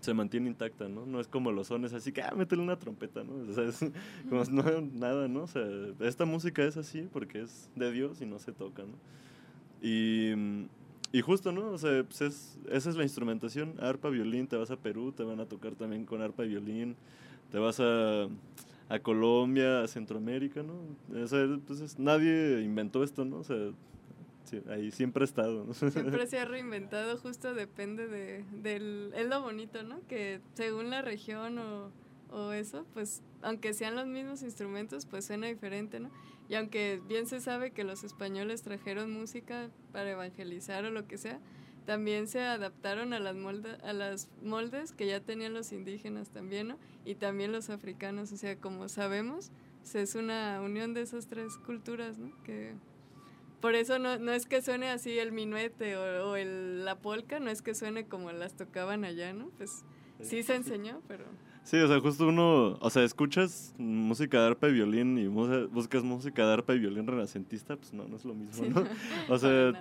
[0.01, 1.05] se mantiene intacta, ¿no?
[1.05, 3.35] No es como los sones así que, ah, métele una trompeta, ¿no?
[3.49, 3.79] O sea, es
[4.29, 5.43] como no, nada, ¿no?
[5.43, 5.65] O sea,
[6.01, 8.97] esta música es así porque es de Dios y no se toca, ¿no?
[9.81, 10.67] Y,
[11.17, 11.69] y justo, ¿no?
[11.71, 15.23] O sea, pues es, esa es la instrumentación, arpa, violín, te vas a Perú, te
[15.23, 16.95] van a tocar también con arpa y violín,
[17.51, 18.23] te vas a,
[18.89, 20.73] a Colombia, a Centroamérica, ¿no?
[21.23, 23.37] O sea, pues es- nadie inventó esto, ¿no?
[23.37, 23.57] O sea,
[24.43, 25.73] sí, ahí siempre ha estado, ¿no?
[25.73, 29.11] Siempre se ha reinventado, justo depende de, del...
[29.15, 29.99] Es lo bonito, ¿no?
[30.07, 31.91] Que según la región o,
[32.31, 36.09] o eso, pues aunque sean los mismos instrumentos, pues suena diferente, ¿no?
[36.49, 41.17] Y aunque bien se sabe que los españoles trajeron música para evangelizar o lo que
[41.17, 41.39] sea,
[41.85, 46.69] también se adaptaron a las, molde, a las moldes que ya tenían los indígenas también,
[46.69, 46.77] ¿no?
[47.03, 51.57] Y también los africanos, o sea, como sabemos, pues, es una unión de esas tres
[51.57, 52.31] culturas, ¿no?
[52.43, 52.73] Que
[53.61, 57.39] por eso no, no es que suene así el minuete o, o el, la polca,
[57.39, 59.49] no es que suene como las tocaban allá, ¿no?
[59.57, 59.83] Pues
[60.21, 61.25] sí se enseñó, pero...
[61.65, 66.03] Sí, o sea, justo uno, o sea, escuchas música de arpa y violín y buscas
[66.03, 68.83] música de arpa y violín renacentista, pues no, no es lo mismo, ¿no?
[69.33, 69.73] O sea,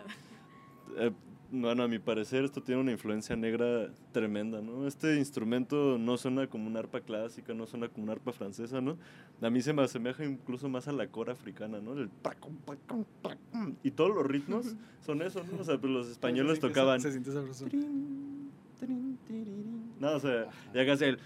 [0.96, 1.12] eh,
[1.52, 4.86] bueno, a mi parecer esto tiene una influencia negra tremenda, ¿no?
[4.86, 8.96] Este instrumento no suena como una arpa clásica, no suena como una arpa francesa, ¿no?
[9.42, 11.92] A mí se me asemeja incluso más a la cora africana, ¿no?
[11.92, 13.74] El pracum, pracum, pracum.
[13.82, 15.60] y todos los ritmos son eso, ¿no?
[15.60, 17.66] O sea, pues los españoles tocaban Se, siente sabroso.
[20.00, 21.18] No, o sea, ya casi el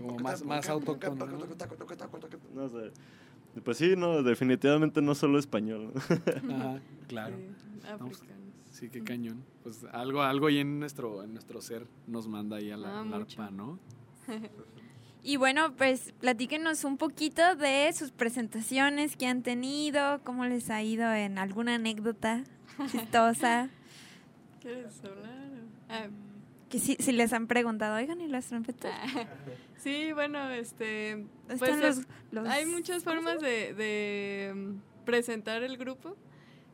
[0.00, 1.26] Como más- más autóctono,
[2.54, 2.90] No, sea,
[3.64, 5.92] pues sí, no, definitivamente no solo español.
[5.94, 7.36] Ajá, claro.
[7.36, 8.20] Sí, africanos.
[8.70, 9.44] Sí, qué cañón.
[9.62, 13.04] Pues algo, algo ahí en nuestro, en nuestro ser nos manda ahí a la, Ah,
[13.14, 13.78] arpa, ¿no?
[15.26, 20.82] Y bueno, pues platíquenos un poquito de sus presentaciones que han tenido, cómo les ha
[20.82, 22.44] ido en alguna anécdota
[22.90, 23.70] chistosa.
[24.60, 25.48] ¿Quieres hablar?
[25.88, 26.08] Ah,
[26.68, 28.92] Que si, si les han preguntado, oigan, ¿y las trompetas?
[29.76, 31.26] sí, bueno, este...
[31.48, 36.16] ¿Están Pues los, hay muchas ¿cómo se formas de, de, mm, presentar el grupo.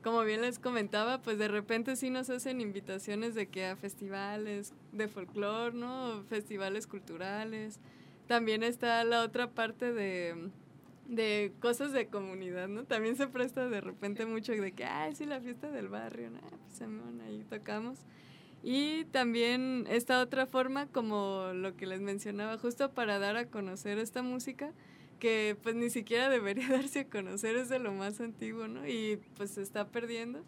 [0.02, 4.72] Como bien les comentaba, pues de repente sí nos hacen invitaciones de que a festivales
[4.92, 6.22] de folclore, ¿no?
[6.28, 7.80] Festivales culturales.
[8.26, 10.50] También está la otra parte de,
[11.06, 12.84] de cosas de comunidad, ¿no?
[12.84, 16.40] También se presta de repente mucho de que, ay, sí, la fiesta del barrio, ¿no?
[16.40, 17.98] Pues Simón, ahí tocamos.
[18.62, 23.98] Y también esta otra forma, como lo que les mencionaba, justo para dar a conocer
[23.98, 24.72] esta música,
[25.18, 28.86] que pues ni siquiera debería darse a conocer, es de lo más antiguo, ¿no?
[28.86, 30.42] Y pues se está perdiendo.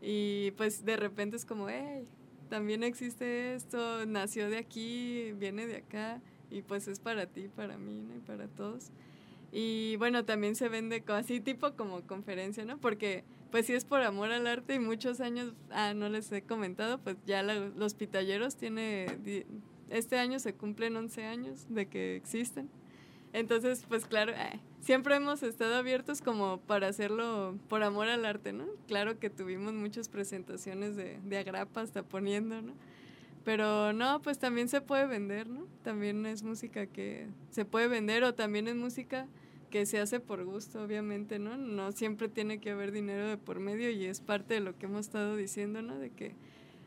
[0.00, 2.06] Y pues de repente es como, hey,
[2.48, 7.76] también existe esto, nació de aquí, viene de acá, y pues es para ti, para
[7.76, 8.16] mí, ¿no?
[8.16, 8.90] Y para todos.
[9.50, 12.78] Y bueno, también se vende así tipo como conferencia, ¿no?
[12.78, 16.42] Porque pues sí es por amor al arte y muchos años, ah, no les he
[16.42, 19.06] comentado, pues ya los pitalleros tiene,
[19.90, 22.68] este año se cumplen 11 años de que existen.
[23.32, 28.52] Entonces, pues claro, eh, siempre hemos estado abiertos como para hacerlo por amor al arte,
[28.52, 28.64] ¿no?
[28.86, 32.72] Claro que tuvimos muchas presentaciones de, de agrapa hasta poniendo, ¿no?
[33.44, 35.66] Pero no, pues también se puede vender, ¿no?
[35.82, 39.26] También es música que se puede vender o también es música
[39.68, 41.56] que se hace por gusto, obviamente, ¿no?
[41.56, 44.86] No siempre tiene que haber dinero de por medio y es parte de lo que
[44.86, 45.98] hemos estado diciendo, ¿no?
[45.98, 46.34] De que,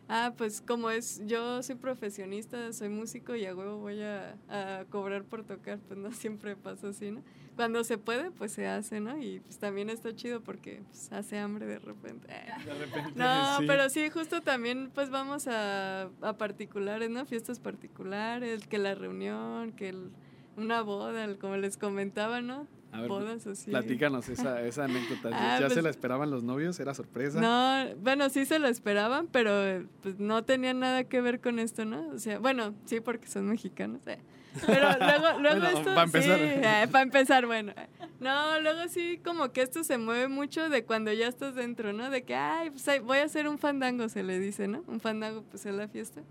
[0.10, 4.86] ah, pues como es, yo soy profesionista, soy músico y a huevo voy a, a
[4.90, 7.22] cobrar por tocar, pues no siempre pasa así, ¿no?
[7.56, 9.22] Cuando se puede, pues se hace, ¿no?
[9.22, 12.28] Y pues también está chido porque pues, hace hambre de repente.
[12.28, 13.12] De repente.
[13.16, 13.66] No, sí.
[13.68, 17.26] pero sí, justo también pues vamos a, a particulares, ¿no?
[17.26, 20.12] Fiestas particulares, que la reunión, que el-
[20.58, 22.68] una boda, como les comentaba, ¿no?
[22.94, 23.72] A ver, Bodas así.
[23.72, 25.30] Platícanos esa, esa anécdota.
[25.34, 26.78] Ah, ¿Ya pues- se la esperaban los novios?
[26.80, 27.40] ¿Era sorpresa?
[27.40, 31.86] No, bueno, sí se lo esperaban, pero pues no tenía nada que ver con esto,
[31.86, 32.10] ¿no?
[32.10, 34.06] O sea, bueno, sí, porque son mexicanos.
[34.08, 34.20] eh.
[34.68, 35.96] Pero luego, luego Bueno, esto.
[35.96, 36.38] pa' empezar.
[36.38, 37.74] Sí, eh, para empezar, bueno.
[38.20, 42.10] No, luego sí, como que esto se mueve mucho de cuando ya estás dentro, ¿no?
[42.10, 44.84] De que, ay, pues voy a hacer un fandango, se le dice, ¿no?
[44.88, 46.22] Un fandango, pues es la fiesta.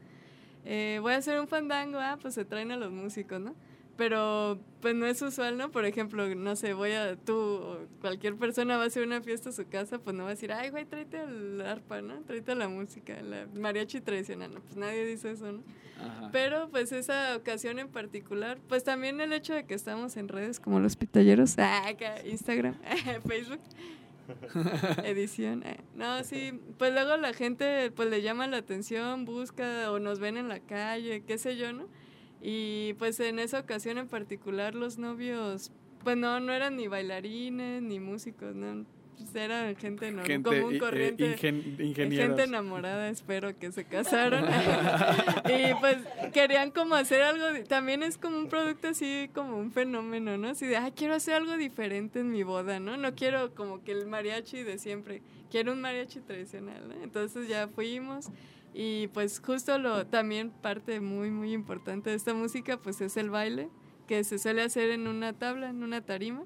[0.66, 3.54] Eh, voy a hacer un fandango, ah, pues se traen a los músicos, ¿no?
[4.00, 5.70] Pero pues no es usual, ¿no?
[5.70, 9.50] Por ejemplo, no sé, voy a, tú o cualquier persona va a hacer una fiesta
[9.50, 12.14] a su casa, pues no va a decir, ay, güey, tráete el arpa, ¿no?
[12.22, 14.60] Tráete la música, la mariachi tradicional, ¿no?
[14.62, 15.62] Pues nadie dice eso, ¿no?
[16.02, 16.30] Ajá.
[16.32, 20.60] Pero pues esa ocasión en particular, pues también el hecho de que estamos en redes
[20.60, 22.76] como los pitalleros, ah, acá, Instagram,
[23.28, 23.60] Facebook,
[25.04, 25.62] edición.
[25.66, 25.76] eh.
[25.94, 30.38] No, sí, pues luego la gente pues le llama la atención, busca o nos ven
[30.38, 31.86] en la calle, qué sé yo, ¿no?
[32.42, 35.72] Y pues en esa ocasión en particular los novios,
[36.04, 38.86] pues no, no eran ni bailarines ni músicos, ¿no?
[39.18, 41.36] Pues eran gente, no, Gente, común, i- eh, corriente.
[41.36, 42.26] ingen- ingenieros.
[42.28, 44.46] Gente enamorada, espero que se casaron.
[45.44, 45.98] y pues
[46.32, 50.48] querían como hacer algo, también es como un producto así, como un fenómeno, ¿no?
[50.48, 52.96] Así de, ah, quiero hacer algo diferente en mi boda, ¿no?
[52.96, 56.94] No quiero como que el mariachi de siempre, quiero un mariachi tradicional, ¿no?
[57.04, 58.28] Entonces ya fuimos
[58.74, 63.30] y pues justo lo, también parte muy, muy importante de esta música, pues es el
[63.30, 63.68] baile,
[64.06, 66.44] que se suele hacer en una tabla, en una tarima.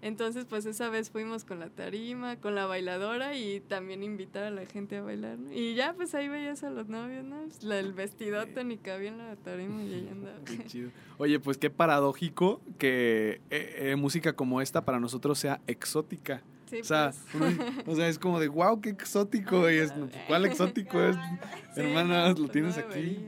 [0.00, 4.50] Entonces, pues esa vez fuimos con la tarima, con la bailadora y también invitar a
[4.50, 5.52] la gente a bailar, ¿no?
[5.52, 7.40] Y ya, pues ahí veías a los novios, ¿no?
[7.42, 10.38] Pues, la- el vestidote ni cabía en la tarima y ahí andaba.
[10.44, 10.90] Qué chido.
[11.18, 16.42] Oye, pues qué paradójico que eh, eh, música como esta para nosotros sea exótica.
[16.70, 17.54] Sí, O sea, pues.
[17.58, 19.70] uno- o sea, es como de, wow, qué exótico.
[19.70, 19.92] Y es,
[20.26, 21.16] ¿cuál exótico es?
[21.74, 23.18] Sí, Hermana, lo pues, tienes no aquí.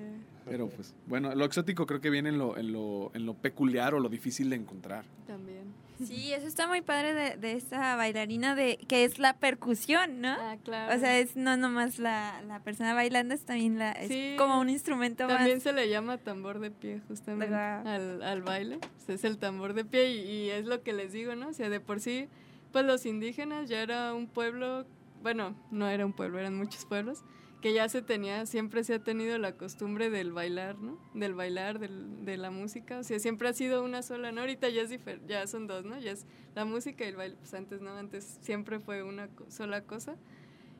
[0.45, 3.95] Pero pues, bueno, lo exótico creo que viene en lo, en lo, en lo peculiar
[3.95, 5.05] o lo difícil de encontrar.
[5.27, 5.61] También.
[6.05, 10.31] Sí, eso está muy padre de, de esta bailarina de que es la percusión, ¿no?
[10.31, 10.97] Ah, claro.
[10.97, 14.35] O sea, es no nomás la, la persona bailando, es también la, es Sí.
[14.39, 15.63] como un instrumento También más.
[15.63, 18.77] se le llama tambor de pie justamente al, al baile.
[18.77, 21.49] O sea, es el tambor de pie y, y es lo que les digo, ¿no?
[21.49, 22.29] O sea, de por sí,
[22.73, 24.87] pues los indígenas ya era un pueblo,
[25.23, 27.23] bueno, no era un pueblo, eran muchos pueblos,
[27.61, 30.99] que ya se tenía, siempre se ha tenido la costumbre del bailar, ¿no?
[31.15, 32.99] Del bailar, del, de la música.
[32.99, 34.41] O sea, siempre ha sido una sola, ¿no?
[34.41, 34.91] Ahorita ya, es
[35.27, 35.99] ya son dos, ¿no?
[35.99, 37.37] Ya es la música y el baile.
[37.37, 40.17] Pues antes no, antes siempre fue una sola cosa.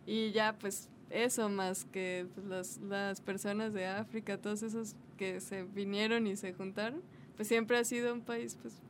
[0.07, 5.41] Y ya, pues eso más que pues, las, las personas de África, todos esos que
[5.41, 7.03] se vinieron y se juntaron,
[7.37, 8.81] pues siempre ha sido un país pues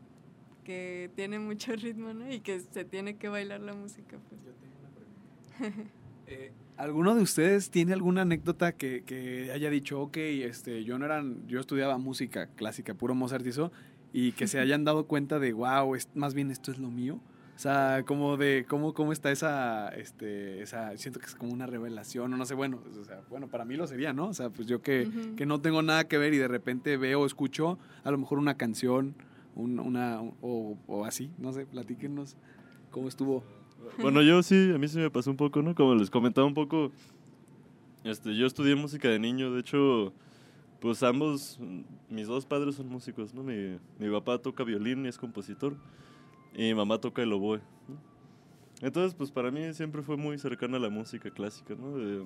[0.70, 2.32] que tiene mucho ritmo, ¿no?
[2.32, 4.40] Y que se tiene que bailar la música, pues.
[6.32, 11.04] Eh, ¿Alguno de ustedes tiene alguna anécdota que, que haya dicho, ok, este, yo no
[11.04, 13.72] eran, yo estudiaba música clásica, puro Mozart y eso,
[14.12, 17.18] y que se hayan dado cuenta de, wow, es, más bien esto es lo mío?
[17.56, 21.66] O sea, como de, ¿cómo, cómo está esa, este, esa, siento que es como una
[21.66, 24.28] revelación, o no sé, bueno, o sea, bueno, para mí lo sería, ¿no?
[24.28, 25.34] O sea, pues yo que, Ujú.
[25.34, 28.38] que no tengo nada que ver y de repente veo o escucho a lo mejor
[28.38, 29.16] una canción,
[29.54, 32.36] un- una, o, o así, no sé, platíquenos
[32.90, 33.42] cómo estuvo.
[34.00, 35.74] Bueno, yo sí, a mí sí me pasó un poco, ¿no?
[35.74, 36.90] Como les comentaba un poco,
[38.04, 40.12] este, yo estudié música de niño, de hecho,
[40.80, 41.58] pues ambos,
[42.08, 43.42] mis dos padres son músicos, ¿no?
[43.42, 45.74] Mi, mi papá toca violín y es compositor,
[46.54, 47.58] y mi mamá toca el oboe,
[47.88, 48.10] ¿no?
[48.82, 51.96] Entonces, pues para mí siempre fue muy cercana a la música clásica, ¿no?
[51.98, 52.24] De-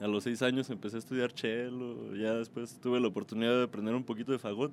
[0.00, 3.94] a los seis años empecé a estudiar cello, ya después tuve la oportunidad de aprender
[3.94, 4.72] un poquito de fagot,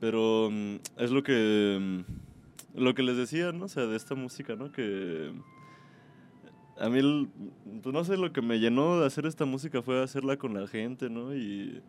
[0.00, 1.78] pero mm, es lo que...
[1.80, 3.66] mm, lo que les decía, ¿no?
[3.66, 4.70] O sea, de esta música, ¿no?
[4.72, 5.32] Que
[6.78, 7.28] a mí,
[7.82, 10.66] pues no sé, lo que me llenó de hacer esta música fue hacerla con la
[10.66, 11.34] gente, ¿no?
[11.34, 11.82] Y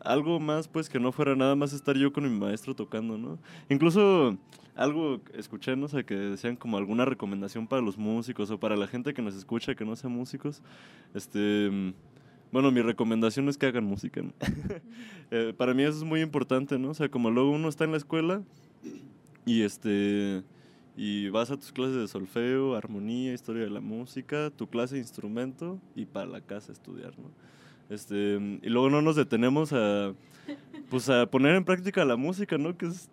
[0.00, 3.38] algo más, pues, que no fuera nada más estar yo con mi maestro tocando, ¿no?
[3.68, 4.36] Incluso
[4.74, 5.86] algo escuché, ¿no?
[5.86, 9.34] O que decían como alguna recomendación para los músicos o para la gente que nos
[9.34, 10.62] escucha que no sea músicos.
[11.14, 11.92] Este,
[12.52, 14.22] bueno, mi recomendación es que hagan música.
[14.22, 14.32] ¿no?
[15.34, 16.90] Eh, para mí eso es muy importante, ¿no?
[16.90, 18.42] O sea, como luego uno está en la escuela
[19.46, 20.42] y este
[20.94, 25.00] y vas a tus clases de solfeo, armonía, historia de la música, tu clase de
[25.00, 27.30] instrumento y para la casa estudiar, ¿no?
[27.88, 30.12] Este, y luego no nos detenemos a
[30.90, 32.76] pues a poner en práctica la música, ¿no?
[32.76, 33.08] Que es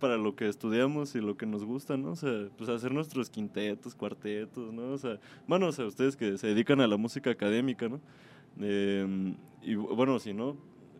[0.00, 2.10] para lo que estudiamos y lo que nos gusta, ¿no?
[2.10, 4.92] O sea, pues hacer nuestros quintetos, cuartetos, ¿no?
[4.92, 8.00] O sea, bueno, o sea, ustedes que se dedican a la música académica, ¿no?
[8.58, 10.56] Eh, y bueno, si no,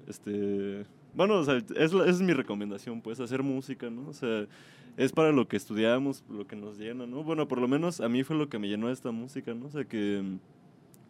[0.06, 0.84] este,
[1.14, 4.08] bueno, es, es mi recomendación, pues, hacer música, ¿no?
[4.08, 4.46] O sea,
[4.96, 7.22] es para lo que estudiamos, lo que nos llena, ¿no?
[7.22, 9.66] Bueno, por lo menos a mí fue lo que me llenó esta música, ¿no?
[9.66, 10.38] O sea, que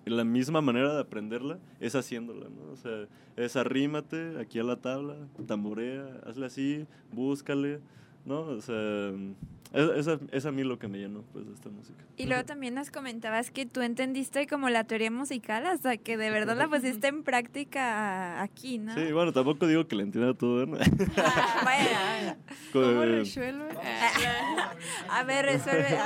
[0.04, 2.72] la misma manera de aprenderla es haciéndola, ¿no?
[2.72, 7.80] O sea, es arrímate aquí a la tabla, tamborea, hazle así, búscale,
[8.24, 8.40] ¿no?
[8.42, 9.12] O sea,
[9.72, 12.04] es, es, a, mí lo que me llenó pues, de esta música.
[12.16, 16.30] Y luego también nos comentabas que tú entendiste como la teoría musical hasta que de
[16.30, 18.94] verdad la pusiste en práctica aquí, ¿no?
[18.94, 20.76] Sí, bueno, tampoco digo que la entienda todo, ¿no?
[21.16, 22.34] Ah,
[22.72, 23.68] ¿Cómo resuelve?
[25.08, 25.98] a ver, resuelve.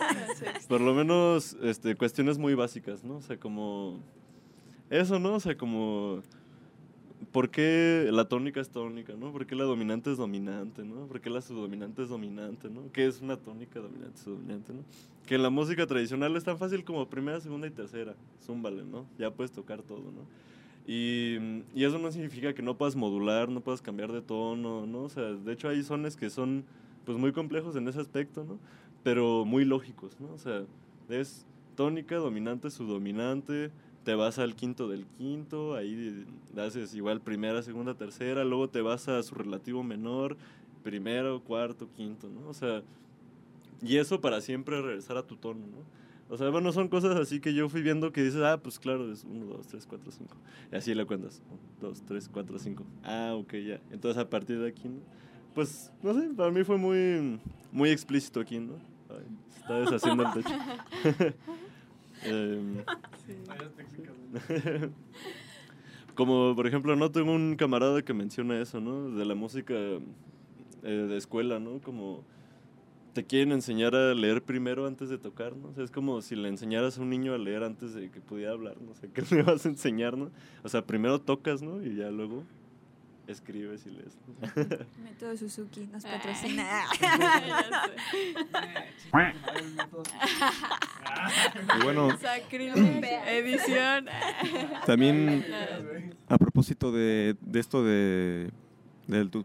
[0.68, 3.16] Por lo menos este, cuestiones muy básicas, ¿no?
[3.16, 4.00] O sea, como...
[4.90, 5.34] Eso, ¿no?
[5.34, 6.20] O sea, como
[7.34, 9.32] ¿por qué la tónica es tónica, no?
[9.32, 11.08] ¿Por qué la dominante es dominante, no?
[11.08, 12.92] ¿Por qué la subdominante es dominante, no?
[12.92, 14.84] ¿Qué es una tónica dominante, subdominante, no?
[15.26, 18.14] Que en la música tradicional es tan fácil como primera, segunda y tercera.
[18.40, 19.04] Zúmbale, ¿no?
[19.18, 20.28] Ya puedes tocar todo, ¿no?
[20.86, 25.02] Y, y, eso no significa que no puedas modular, no puedas cambiar de tono, ¿no?
[25.02, 26.64] O sea, de hecho hay sones que son
[27.04, 28.60] pues muy complejos en ese aspecto, ¿no?
[29.02, 30.32] Pero muy lógicos, ¿no?
[30.32, 30.62] O sea,
[31.08, 31.44] es
[31.74, 33.72] tónica, dominante, subdominante,
[34.04, 36.24] te vas al quinto del quinto, ahí
[36.56, 40.36] haces igual primera, segunda, tercera, luego te vas a su relativo menor,
[40.82, 42.48] primero, cuarto, quinto, ¿no?
[42.48, 42.82] O sea,
[43.82, 46.04] y eso para siempre regresar a tu tono, ¿no?
[46.28, 49.10] O sea, bueno, son cosas así que yo fui viendo que dices, ah, pues claro,
[49.12, 50.36] es 1, 2, 3, 4, 5.
[50.72, 51.42] Y así le cuentas,
[51.80, 52.84] 1, 2, 3, 4, 5.
[53.04, 53.80] Ah, ok, ya.
[53.90, 55.00] Entonces a partir de aquí, ¿no?
[55.54, 57.38] Pues, no sé, para mí fue muy,
[57.70, 58.74] muy explícito aquí, ¿no?
[59.08, 60.54] Ay, se está deshaciendo el techo.
[62.24, 62.82] Em,
[66.14, 69.10] como por ejemplo, no tengo un camarada que menciona eso, ¿no?
[69.10, 70.00] De la música eh,
[70.82, 71.80] de escuela, ¿no?
[71.80, 72.24] Como
[73.14, 75.68] te quieren enseñar a leer primero antes de tocar, ¿no?
[75.68, 78.20] O sea, es como si le enseñaras a un niño a leer antes de que
[78.20, 80.30] pudiera hablar, no sé, ¿qué le vas a enseñar, no?
[80.62, 81.82] O sea, primero tocas, ¿no?
[81.82, 82.42] Y ya luego
[83.26, 84.16] escribes y lees.
[85.02, 86.84] Método Suzuki nos patrocina.
[91.78, 92.08] y bueno,
[93.26, 94.06] edición.
[94.86, 95.44] También
[96.28, 98.50] a propósito de, de esto de,
[99.06, 99.44] de tu,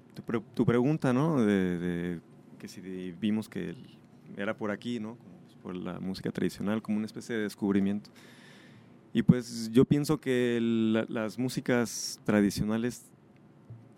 [0.53, 1.43] tu, pregunta, ¿no?
[1.43, 2.19] De, de,
[2.57, 2.81] que si
[3.19, 3.75] vimos que
[4.37, 5.17] era por aquí, ¿no?
[5.61, 8.09] por la música tradicional, como una especie de descubrimiento.
[9.13, 10.59] Y pues yo pienso que
[11.09, 13.05] las músicas tradicionales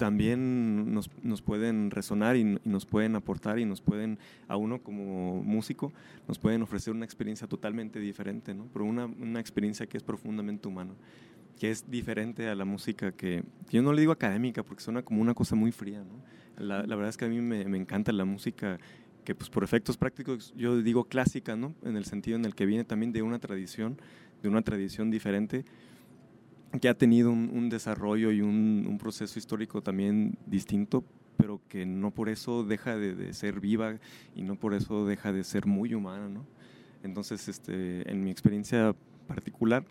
[0.01, 5.43] también nos, nos pueden resonar y, nos pueden aportar y nos pueden, a uno como
[5.43, 5.93] músico,
[6.27, 8.67] nos pueden ofrecer una experiencia totalmente diferente, ¿no?
[8.73, 10.95] Pero una, una experiencia que es profundamente humana,
[11.59, 15.21] que es diferente a la música que, yo no le digo académica porque suena como
[15.21, 16.19] una cosa muy fría, ¿no?
[16.57, 18.79] La, la verdad es que a mí me, me encanta la música
[19.23, 21.75] que pues por efectos prácticos yo digo clásica, ¿no?
[21.83, 24.01] En el sentido en el que viene también de una tradición,
[24.41, 25.63] de una tradición diferente,
[26.79, 31.03] que ha tenido un, desarrollo y un, proceso histórico también distinto,
[31.38, 33.95] pero que no por eso deja de, ser viva
[34.36, 36.45] y no por eso deja de ser muy humana, ¿no?
[37.03, 38.95] Entonces, este, en mi experiencia
[39.27, 39.86] particular,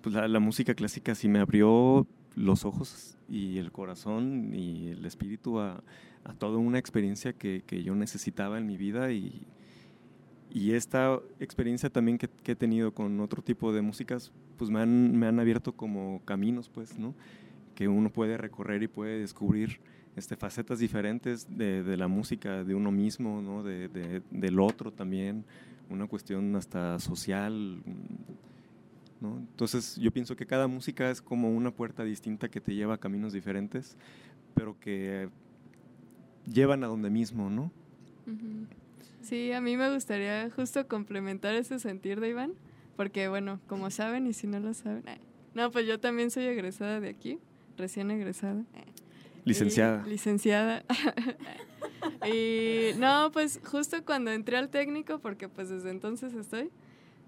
[0.00, 5.60] pues la, música clásica sí me abrió los ojos y el corazón y el espíritu
[5.60, 5.82] a,
[6.38, 9.46] toda una experiencia que, que yo necesitaba en mi vida y,
[10.54, 15.18] y esta experiencia también que, he tenido con otro tipo de músicas, pues me han,
[15.18, 17.14] me han abierto como caminos, pues, ¿no?
[17.74, 19.80] Que uno puede recorrer y puede descubrir
[20.14, 23.62] este, facetas diferentes de, de la música, de uno mismo, ¿no?
[23.62, 25.46] De, de, del otro también,
[25.88, 27.82] una cuestión hasta social,
[29.22, 29.38] ¿no?
[29.38, 32.98] Entonces yo pienso que cada música es como una puerta distinta que te lleva a
[32.98, 33.96] caminos diferentes,
[34.54, 35.30] pero que
[36.44, 37.70] llevan a donde mismo, ¿no?
[39.22, 42.54] Sí, a mí me gustaría justo complementar ese sentir de Iván,
[42.96, 45.18] porque bueno, como saben y si no lo saben, eh,
[45.54, 47.38] no, pues yo también soy egresada de aquí,
[47.76, 48.64] recién egresada.
[49.44, 50.04] Licenciada.
[50.06, 50.84] licenciada.
[52.26, 56.70] y no, pues justo cuando entré al técnico, porque pues desde entonces estoy,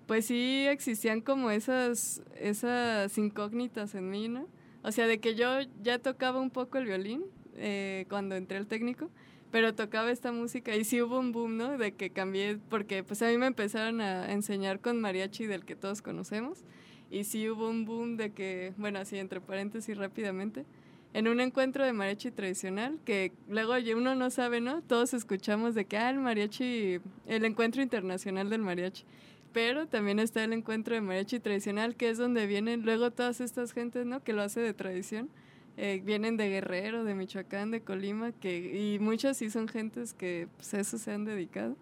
[0.06, 4.46] pues sí existían como esas, esas incógnitas en mí, ¿no?
[4.82, 7.24] O sea, de que yo ya tocaba un poco el violín
[7.56, 9.10] eh, cuando entré al técnico,
[9.54, 11.78] pero tocaba esta música y sí hubo un boom, ¿no?
[11.78, 15.76] De que cambié, porque pues a mí me empezaron a enseñar con mariachi del que
[15.76, 16.64] todos conocemos
[17.08, 20.64] y sí hubo un boom de que, bueno, así entre paréntesis rápidamente,
[21.12, 24.82] en un encuentro de mariachi tradicional, que luego uno no sabe, ¿no?
[24.82, 26.98] Todos escuchamos de que, ah, el mariachi,
[27.28, 29.04] el encuentro internacional del mariachi.
[29.52, 33.70] Pero también está el encuentro de mariachi tradicional, que es donde vienen luego todas estas
[33.70, 34.20] gentes, ¿no?
[34.24, 35.30] Que lo hace de tradición.
[35.76, 40.48] Eh, vienen de Guerrero, de Michoacán, de Colima, que, y muchas sí son gentes que
[40.56, 41.76] pues, eso se han dedicado.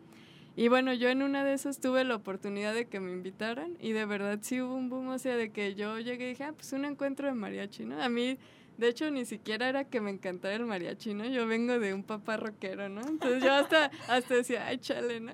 [0.54, 3.92] Y bueno, yo en una de esas tuve la oportunidad de que me invitaran y
[3.92, 6.52] de verdad sí hubo un boom, o sea, de que yo llegué y dije, ah,
[6.52, 8.02] pues un encuentro de mariachi, ¿no?
[8.02, 8.38] A mí
[8.78, 11.24] de hecho, ni siquiera era que me encantara el mariachi, ¿no?
[11.26, 13.02] Yo vengo de un papá rockero, ¿no?
[13.02, 15.32] Entonces yo hasta, hasta decía, ay, chale, ¿no?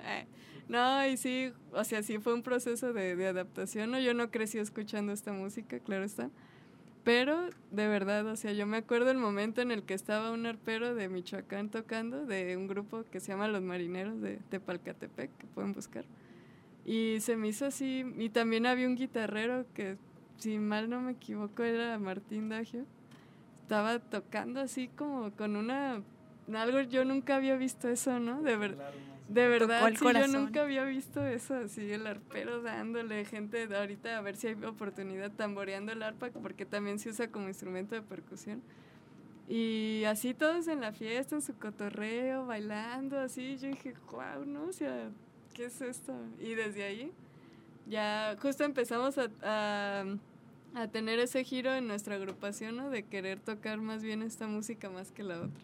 [0.67, 3.99] No, y sí, o sea, sí fue un proceso de, de, adaptación, ¿no?
[3.99, 6.29] Yo no crecí escuchando esta música, claro está.
[7.03, 10.45] Pero, de verdad, o sea, yo me acuerdo el momento en el que estaba un
[10.45, 15.47] arpero de Michoacán tocando, de un grupo que se llama Los Marineros de Tepalcatepec, que
[15.47, 16.05] pueden buscar.
[16.85, 19.97] Y se me hizo así, y también había un guitarrero que,
[20.37, 22.85] si mal no me equivoco, era Martín Dagio
[23.69, 26.01] estaba tocando así como con una
[26.55, 28.41] algo yo nunca había visto eso, ¿no?
[28.41, 28.89] De verdad.
[29.29, 34.21] De verdad, sí, yo nunca había visto eso, así el arpero dándole gente ahorita a
[34.21, 38.61] ver si hay oportunidad tamboreando el arpa, porque también se usa como instrumento de percusión.
[39.47, 44.65] Y así todos en la fiesta, en su cotorreo, bailando, así, yo dije, wow, ¿no?
[44.65, 45.09] O sea,
[45.53, 46.13] ¿qué es esto?
[46.39, 47.11] Y desde ahí
[47.87, 50.03] ya justo empezamos a
[50.75, 52.89] a tener ese giro en nuestra agrupación, ¿no?
[52.89, 55.63] De querer tocar más bien esta música más que la otra.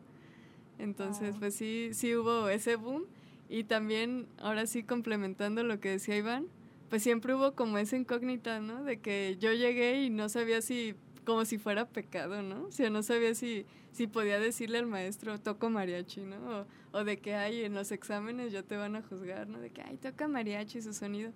[0.79, 3.05] Entonces, pues sí, sí hubo ese boom.
[3.49, 6.47] Y también, ahora sí, complementando lo que decía Iván,
[6.89, 8.83] pues siempre hubo como esa incógnita, ¿no?
[8.83, 12.65] De que yo llegué y no sabía si, como si fuera pecado, ¿no?
[12.65, 16.61] O sea, no sabía si, si podía decirle al maestro, toco mariachi, ¿no?
[16.91, 19.59] O, o de que, ay, en los exámenes ya te van a juzgar, ¿no?
[19.59, 21.31] De que, ay, toca mariachi su sonido.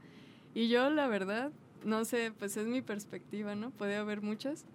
[0.54, 1.52] Y yo, la verdad,
[1.84, 3.72] no sé, pues es mi perspectiva, ¿no?
[3.72, 4.66] Puede haber muchas.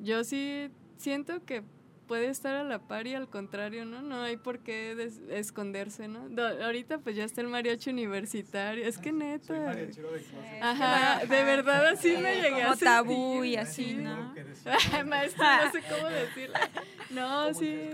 [0.00, 1.62] Yo sí siento que
[2.06, 4.02] puede estar a la par y al contrario, ¿no?
[4.02, 6.28] No hay por qué esconderse, ¿no?
[6.64, 9.74] ahorita pues ya está el mariachi universitario, es que neta.
[10.60, 14.34] Ajá, de verdad así me llegué Como tabú y así, ¿no?
[15.06, 16.58] Maestro, no sé cómo decirlo.
[17.10, 17.90] No, sí.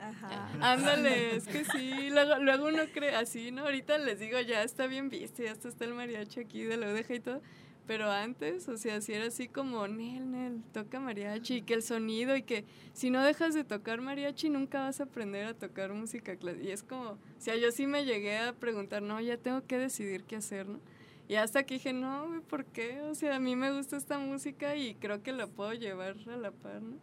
[0.00, 0.50] Ajá.
[0.60, 3.62] Ándale, es que sí, luego, luego uno cree así, ¿no?
[3.62, 7.12] Ahorita les digo, ya está bien visto, ya está el mariachi aquí de la UDG
[7.14, 7.40] y todo.
[7.86, 11.82] Pero antes, o sea, si era así como, Nel, Nel, toca mariachi, y que el
[11.82, 12.64] sonido, y que
[12.94, 16.64] si no dejas de tocar mariachi, nunca vas a aprender a tocar música clásica.
[16.64, 19.78] Y es como, o sea, yo sí me llegué a preguntar, no, ya tengo que
[19.78, 20.80] decidir qué hacer, ¿no?
[21.28, 23.00] Y hasta que dije, no, ¿por qué?
[23.02, 26.36] O sea, a mí me gusta esta música y creo que la puedo llevar a
[26.36, 26.96] la par, ¿no?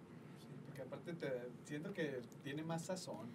[0.81, 1.29] aparte te,
[1.65, 3.27] siento que tiene más sazón.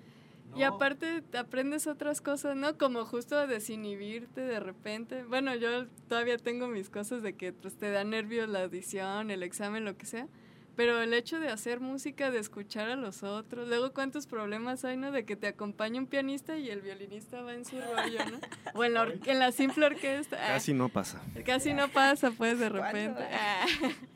[0.54, 2.78] Y aparte aprendes otras cosas, ¿no?
[2.78, 5.24] Como justo a desinhibirte de repente.
[5.24, 9.42] Bueno, yo todavía tengo mis cosas de que pues, te da nervios la audición, el
[9.42, 10.28] examen, lo que sea.
[10.76, 14.98] Pero el hecho de hacer música, de escuchar a los otros, luego cuántos problemas hay,
[14.98, 15.10] ¿no?
[15.10, 18.38] De que te acompañe un pianista y el violinista va en su rollo, ¿no?
[18.74, 20.36] O en la, en la simple orquesta.
[20.36, 21.22] Casi no pasa.
[21.46, 23.22] Casi no pasa, pues, de repente.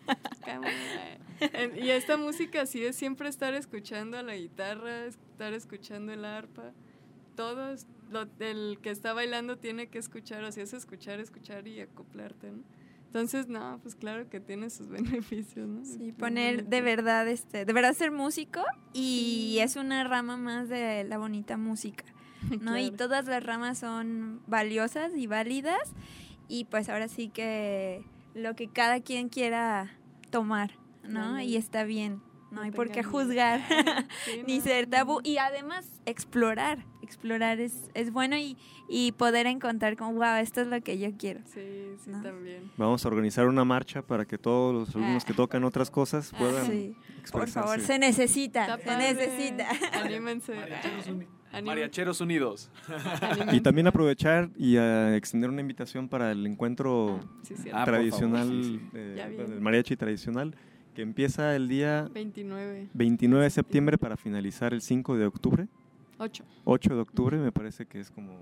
[1.83, 6.73] y esta música sí es siempre estar escuchando a la guitarra, estar escuchando el arpa.
[7.37, 11.81] Todos, lo, el que está bailando tiene que escuchar, o sea, es escuchar, escuchar y
[11.81, 12.63] acoplarte, ¿no?
[13.11, 15.85] Entonces, no, pues claro que tiene sus beneficios, ¿no?
[15.85, 18.61] Sí, poner de verdad, este, de verdad ser músico
[18.93, 22.05] y es una rama más de la bonita música,
[22.61, 22.79] ¿no?
[22.79, 25.93] Y todas las ramas son valiosas y válidas
[26.47, 29.91] y pues ahora sí que lo que cada quien quiera
[30.31, 30.71] tomar,
[31.05, 31.41] ¿no?
[31.41, 32.21] Y está bien.
[32.51, 33.61] No, hay por qué juzgar,
[34.47, 35.21] ni ser tabú.
[35.23, 36.85] Y además, explorar.
[37.03, 38.57] Explorar es, es bueno y,
[38.89, 41.41] y, poder encontrar como, wow, esto es lo que yo quiero.
[41.47, 42.71] Sí, sí, también.
[42.77, 45.37] Vamos a organizar una marcha para que todos los alumnos que ah.
[45.37, 46.95] tocan otras cosas puedan sí.
[47.33, 49.69] Por favor, se necesita, se necesita.
[49.93, 50.55] Anímense.
[51.65, 52.71] Mariacheros Unidos.
[53.53, 57.19] y también aprovechar y uh, extender una invitación para el encuentro
[57.73, 60.55] ah, tradicional, del mariachi tradicional
[61.01, 62.91] que empieza el día 29.
[62.93, 65.67] 29 de septiembre para finalizar el 5 de octubre.
[66.19, 66.45] 8.
[66.65, 68.37] 8 de octubre, me parece que es como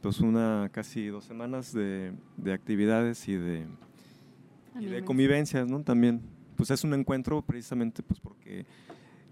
[0.00, 3.68] pues una casi dos semanas de, de actividades y de,
[4.80, 5.80] y de convivencias, ¿no?
[5.84, 6.20] También,
[6.56, 8.66] pues es un encuentro precisamente pues porque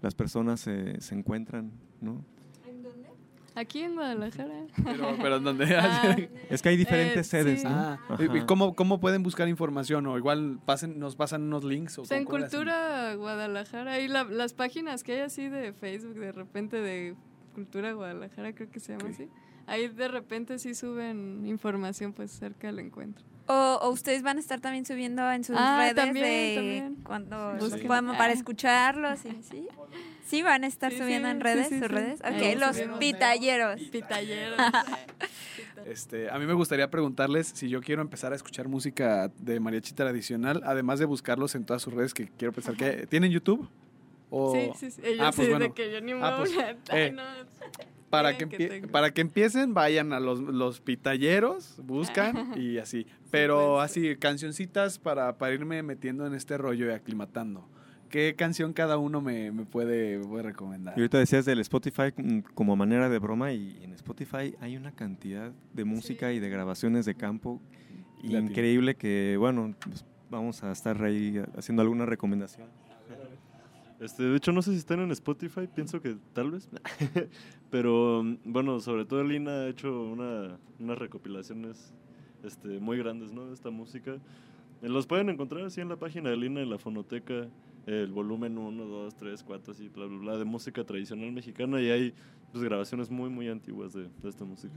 [0.01, 1.69] las personas se, se encuentran,
[1.99, 2.23] ¿no?
[3.59, 4.53] Aquí en Guadalajara.
[4.83, 5.65] Pero, pero ¿en dónde?
[5.77, 6.15] Ah,
[6.49, 7.67] Es que hay diferentes Eh, sedes, sí.
[7.67, 7.71] ¿no?
[7.73, 7.99] Ah.
[8.19, 10.05] ¿y ¿cómo, ¿Cómo pueden buscar información?
[10.05, 11.97] O igual pasen, nos pasan unos links.
[11.97, 12.25] O pues en?
[12.25, 17.15] Cultura Guadalajara, y la- las páginas que hay así de Facebook, de repente de
[17.55, 19.27] Cultura Guadalajara, creo que se llama así.
[19.65, 23.25] Ahí de repente sí suben información pues cerca del encuentro.
[23.47, 26.95] O, o ustedes van a estar también subiendo en sus Ah, redes también, de también.
[27.03, 28.35] cuando podamos para Ah.
[28.35, 29.19] escucharlos.
[29.19, 29.29] ¿sí?
[29.49, 29.67] ¿Sí?
[30.25, 31.93] Sí, van a estar Sí, subiendo sí, en redes, sí, sus sí.
[31.93, 32.19] redes.
[32.19, 33.79] Ok, los pitalleros.
[33.91, 34.57] Pitalleros.
[35.85, 39.93] Este, a mí me gustaría preguntarles si yo quiero empezar a escuchar música de mariachi
[39.93, 43.69] tradicional, además de buscarlos en todas sus redes, que quiero pensar que tienen YouTube.
[44.29, 45.01] O Sí, sí, sí.
[45.05, 45.65] Ellos Ah, pues sí, bueno.
[45.65, 46.51] de que yo ni Ah, pues,
[46.91, 47.15] eh,
[48.09, 53.07] para que, que para que empiecen, vayan a los, los pitalleros, buscan y así.
[53.31, 57.67] Pero así, cancioncitas para, para irme metiendo en este rollo y aclimatando.
[58.09, 60.93] ¿Qué canción cada uno me, me puede, me puede recomendar?
[60.97, 62.13] Y ahorita decías del Spotify
[62.53, 67.05] como manera de broma y en Spotify hay una cantidad de música y de grabaciones
[67.05, 67.61] de campo
[68.21, 68.39] Latino.
[68.39, 72.67] increíble que, bueno, pues, vamos a estar ahí haciendo alguna recomendación.
[73.99, 76.69] Este, de hecho, no sé si están en Spotify, pienso que tal vez.
[77.71, 81.93] Pero mm, bueno, sobre todo Lina ha hecho una, unas recopilaciones
[82.47, 83.47] este, muy grandes ¿no?
[83.47, 84.17] de esta música.
[84.81, 87.47] Eh, Los pueden encontrar así en la página de Lina, en la fonoteca,
[87.85, 91.81] el volumen 1, 2, 3, 4, así, bla, bla, bla, de música tradicional mexicana.
[91.81, 92.13] Y hay
[92.51, 94.73] pues, grabaciones muy, muy antiguas de, de esta música.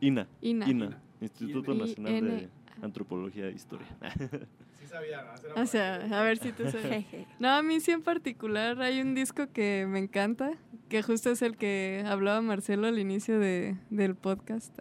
[0.00, 0.68] INA, Ina.
[0.68, 1.86] INA, Instituto Ina.
[1.86, 2.48] Nacional de I-N.
[2.82, 3.86] Antropología e Historia.
[4.82, 5.24] Sí sabía,
[5.56, 7.04] O sea, a ver si te suena.
[7.38, 10.54] No, a mí sí en particular hay un disco que me encanta,
[10.88, 14.76] que justo es el que hablaba Marcelo al inicio de, del podcast,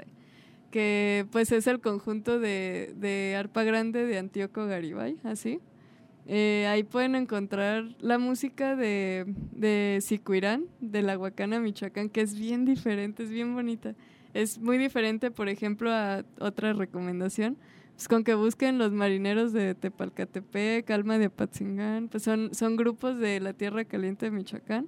[0.71, 5.59] que pues es el conjunto de, de arpa grande de Antíoco Garibay, así.
[6.27, 12.37] Eh, ahí pueden encontrar la música de, de Sicuirán, de la Huacana, Michoacán, que es
[12.37, 13.95] bien diferente, es bien bonita.
[14.33, 17.57] Es muy diferente, por ejemplo, a otra recomendación,
[17.95, 23.19] pues con que busquen los marineros de Tepalcatepec, Alma de Apatzingán, pues son, son grupos
[23.19, 24.87] de la Tierra Caliente de Michoacán.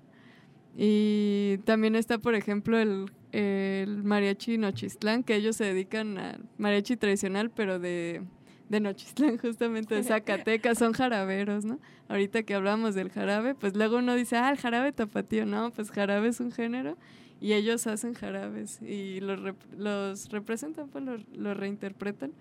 [0.76, 6.98] Y también está, por ejemplo, el, el mariachi Nochistlán, que ellos se dedican al mariachi
[6.98, 8.22] tradicional, pero de,
[8.70, 11.80] de Nochistlán, justamente de Zacatecas, son jaraberos, ¿no?
[12.08, 15.92] Ahorita que hablamos del jarabe, pues luego uno dice, ah, el jarabe tapatío, no, pues
[15.92, 16.98] jarabe es un género
[17.40, 22.32] y ellos hacen jarabes y los, rep- los representan, pues los, los reinterpretan.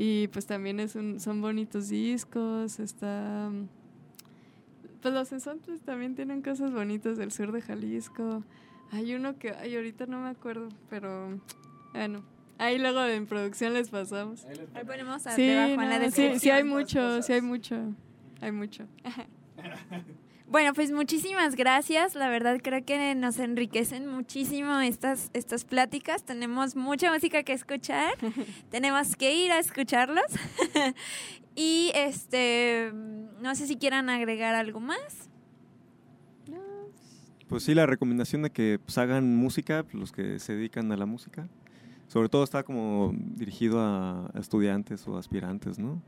[0.00, 3.50] Y pues también es un, son bonitos discos, está...
[5.02, 8.42] Pues los ensontles también tienen cosas bonitas del sur de Jalisco.
[8.90, 11.38] Hay uno que, ay, ahorita no me acuerdo, pero
[11.92, 12.22] bueno,
[12.58, 14.44] ahí luego en producción les pasamos.
[14.74, 16.40] Ahí ponemos a- Sí, debajo en la no, sí, descripción.
[16.40, 17.76] sí hay mucho, sí hay mucho,
[18.40, 18.84] hay mucho.
[20.50, 22.14] Bueno, pues muchísimas gracias.
[22.14, 26.24] La verdad creo que nos enriquecen muchísimo estas, estas pláticas.
[26.24, 28.14] Tenemos mucha música que escuchar.
[28.70, 30.24] Tenemos que ir a escucharlos.
[31.54, 32.92] y este,
[33.42, 35.28] no sé si quieran agregar algo más.
[37.46, 40.96] Pues sí, la recomendación de que pues, hagan música, pues, los que se dedican a
[40.96, 41.46] la música.
[42.06, 46.02] Sobre todo está como dirigido a, a estudiantes o aspirantes, ¿no?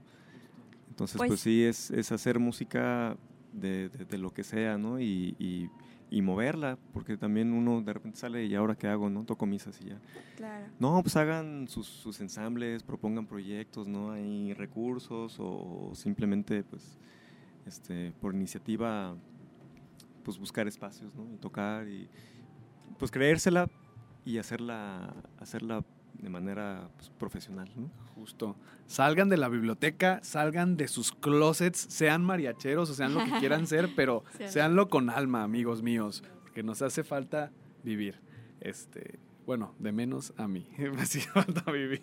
[0.89, 3.17] Entonces, pues, Pues- sí, es, es hacer música
[3.53, 5.01] de, de- de lo que sea, ¿no?
[5.01, 5.71] Y, y-
[6.13, 9.25] y moverla, porque también uno de repente sale y ahora qué hago, ¿no?
[9.25, 10.01] Toco misas y ya.
[10.37, 10.67] Claro.
[10.81, 14.11] No, pues hagan sus, sus ensambles, propongan proyectos, ¿no?
[14.11, 16.99] Hay recursos o simplemente, pues,
[17.65, 19.15] este, por iniciativa,
[20.25, 21.33] pues buscar espacios, ¿no?
[21.33, 22.09] Y tocar y,
[22.99, 23.69] pues, creérsela
[24.25, 25.85] y hacerla, hacerla
[26.21, 27.91] de manera pues, profesional, ¿no?
[28.15, 28.57] Justo.
[28.87, 33.67] Salgan de la biblioteca, salgan de sus closets, sean mariacheros o sean lo que quieran
[33.67, 34.51] ser, pero Sean.
[34.53, 37.51] seanlo con alma, amigos míos, porque nos hace falta
[37.83, 38.21] vivir.
[38.61, 40.67] Este, bueno, de menos a mí.
[40.79, 42.03] Me hace falta vivir.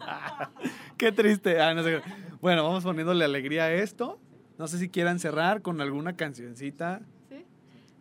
[0.96, 1.60] Qué triste.
[1.60, 2.00] Ah, no sé.
[2.40, 4.18] Bueno, vamos poniéndole alegría a esto.
[4.58, 7.02] No sé si quieran cerrar con alguna cancioncita.
[7.28, 7.44] ¿Sí?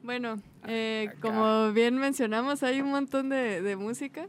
[0.02, 4.28] Bueno, eh, como bien mencionamos, hay un montón de, de música.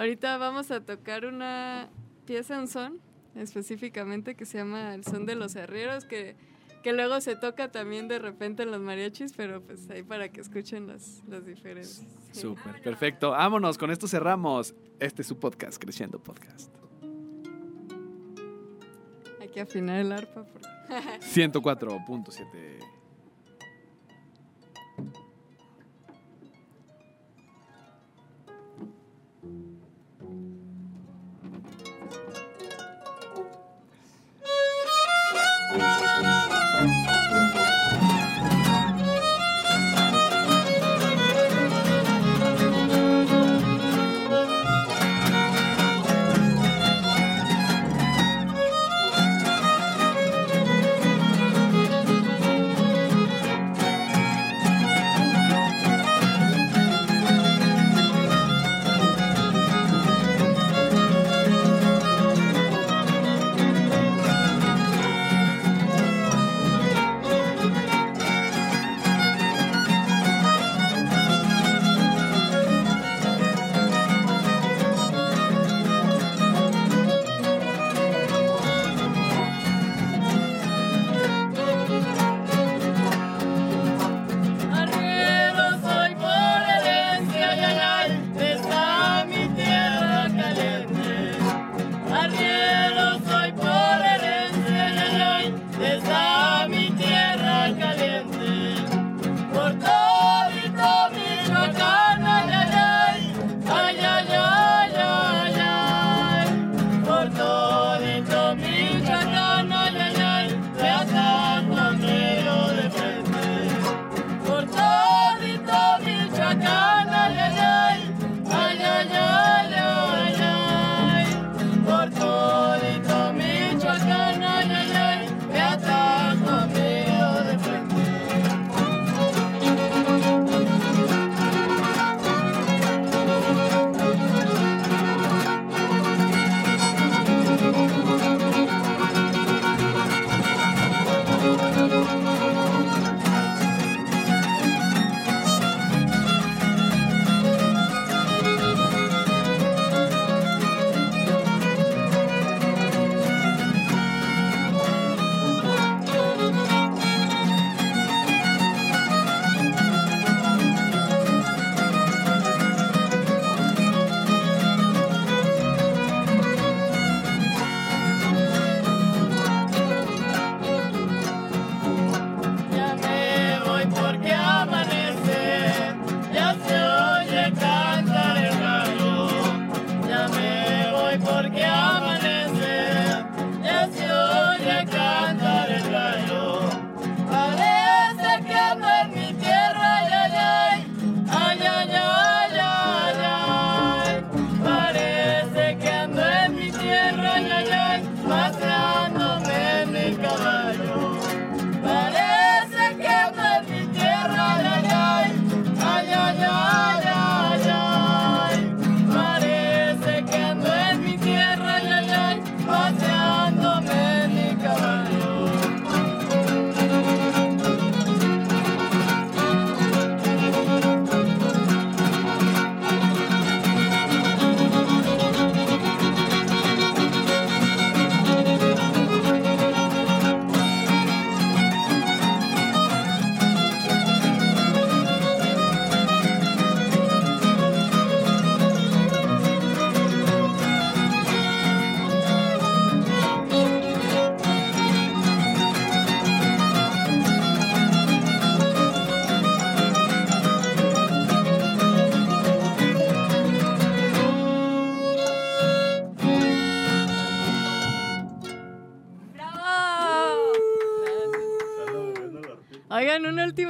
[0.00, 1.90] Ahorita vamos a tocar una
[2.24, 3.00] pieza, un son,
[3.34, 6.36] específicamente, que se llama El Son de los Herreros, que,
[6.82, 10.40] que luego se toca también de repente en los mariachis, pero pues ahí para que
[10.40, 12.06] escuchen las, las diferencias.
[12.32, 12.40] Sí.
[12.40, 13.32] Súper, perfecto.
[13.32, 14.74] Vámonos, con esto cerramos.
[15.00, 16.72] Este es su podcast, Creciendo Podcast.
[19.38, 20.44] Hay que afinar el arpa.
[20.44, 20.66] porque-
[21.20, 22.99] 104.7.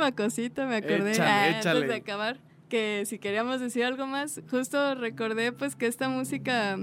[0.01, 1.87] última cosita me acordé Échale, ah, antes échale.
[1.87, 6.79] de acabar, que si queríamos decir algo más, justo recordé pues que esta música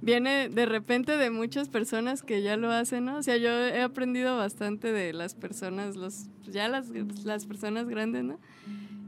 [0.00, 3.18] viene de repente de muchas personas que ya lo hacen, ¿no?
[3.18, 6.88] O sea, yo he aprendido bastante de las personas, los ya las,
[7.24, 8.38] las personas grandes, ¿no?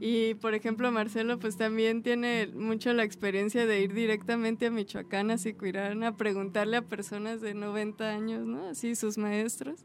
[0.01, 5.31] Y por ejemplo, Marcelo pues también tiene mucho la experiencia de ir directamente a Michoacán,
[5.31, 8.69] a Sicuirán, a preguntarle a personas de 90 años, ¿no?
[8.69, 9.85] Así sus maestros.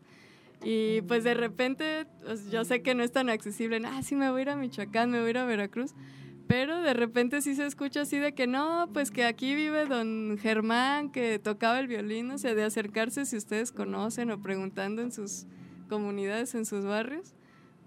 [0.61, 4.29] Y pues de repente, pues, yo sé que no es tan accesible, ah, sí me
[4.29, 5.93] voy a ir a Michoacán, me voy a ir a Veracruz,
[6.47, 10.37] pero de repente sí se escucha así de que no, pues que aquí vive don
[10.37, 15.11] Germán que tocaba el violín, o sea, de acercarse si ustedes conocen o preguntando en
[15.11, 15.45] sus
[15.87, 17.35] comunidades, en sus barrios,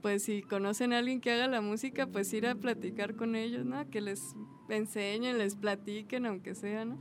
[0.00, 3.66] pues si conocen a alguien que haga la música, pues ir a platicar con ellos,
[3.66, 3.88] ¿no?
[3.90, 4.34] Que les
[4.68, 7.00] enseñen, les platiquen, aunque sea, ¿no?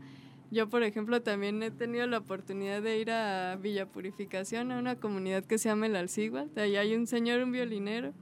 [0.51, 4.97] Yo, por ejemplo, también he tenido la oportunidad de ir a Villa Purificación, a una
[4.97, 6.51] comunidad que se llama El Alcigual.
[6.57, 8.13] Ahí hay un señor, un violinero,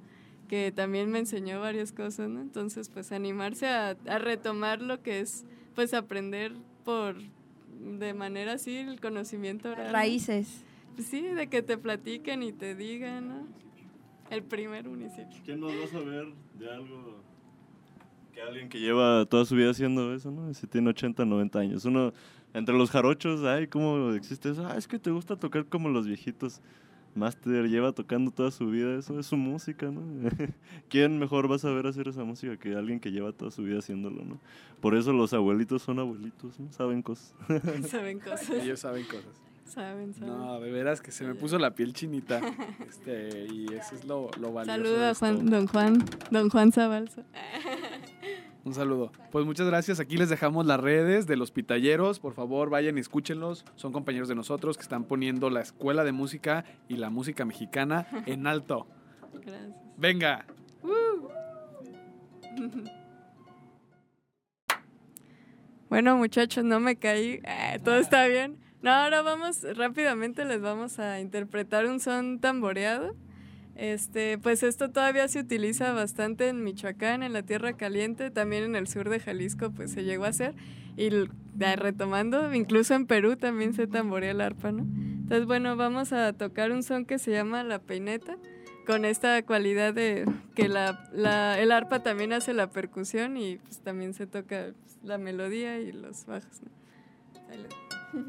[0.47, 2.39] que también me enseñó varias cosas, ¿no?
[2.39, 6.53] Entonces, pues animarse a, a retomar lo que es, pues aprender
[6.85, 7.15] por,
[7.97, 9.87] de manera así, el conocimiento oral.
[9.87, 9.93] ¿no?
[9.93, 10.63] Raíces.
[10.95, 13.47] Pues sí, de que te platiquen y te digan, ¿no?
[14.29, 15.39] El primer municipio.
[15.43, 16.27] ¿Quién nos va a saber
[16.59, 17.23] de algo
[18.33, 20.53] que alguien que lleva toda su vida haciendo eso, ¿no?
[20.53, 21.85] Si tiene 80, 90 años.
[21.85, 22.13] Uno,
[22.53, 24.67] entre los jarochos, ay, ¿cómo existe eso?
[24.67, 26.61] Ah, es que te gusta tocar como los viejitos.
[27.15, 30.01] Master lleva tocando toda su vida, eso es su música, ¿no?
[30.89, 33.79] ¿Quién mejor va a saber hacer esa música que alguien que lleva toda su vida
[33.79, 34.39] haciéndolo, ¿no?
[34.79, 36.71] Por eso los abuelitos son abuelitos, ¿no?
[36.71, 37.33] Saben cosas.
[37.89, 38.49] Saben cosas.
[38.51, 39.48] Ellos saben cosas.
[39.69, 40.35] Saben, saben.
[40.35, 42.41] No, de veras que se me puso la piel chinita.
[42.89, 44.77] Este, y eso es lo, lo valioso.
[44.77, 45.13] Saludo de a.
[45.13, 47.21] Juan, don Juan, don Juan Zabalza.
[48.65, 49.11] Un saludo.
[49.31, 49.99] Pues muchas gracias.
[49.99, 52.19] Aquí les dejamos las redes de los pitalleros.
[52.19, 53.63] Por favor, vayan y escúchenlos.
[53.75, 58.07] Son compañeros de nosotros que están poniendo la escuela de música y la música mexicana
[58.25, 58.87] en alto.
[59.33, 59.75] Gracias.
[59.97, 60.45] Venga.
[65.89, 67.39] Bueno, muchachos, no me caí.
[67.43, 68.57] Eh, Todo está bien.
[68.81, 73.13] No, ahora vamos, rápidamente les vamos a interpretar un son tamboreado.
[73.75, 78.75] Este, pues esto todavía se utiliza bastante en Michoacán, en la Tierra Caliente, también en
[78.75, 80.53] el sur de Jalisco, pues se llegó a hacer.
[80.97, 81.09] Y
[81.77, 84.81] retomando, incluso en Perú también se tamborea el arpa, ¿no?
[84.83, 88.37] Entonces, bueno, vamos a tocar un son que se llama la peineta,
[88.85, 90.25] con esta cualidad de
[90.55, 94.97] que la, la- el arpa también hace la percusión y pues también se toca pues,
[95.03, 96.69] la melodía y los bajos, ¿no?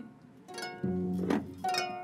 [0.60, 1.99] Ahí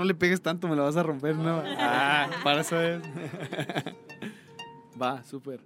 [0.00, 1.62] no le pegues tanto, me lo vas a romper, ¿no?
[1.78, 3.02] Ah, para eso es.
[5.00, 5.60] Va, súper.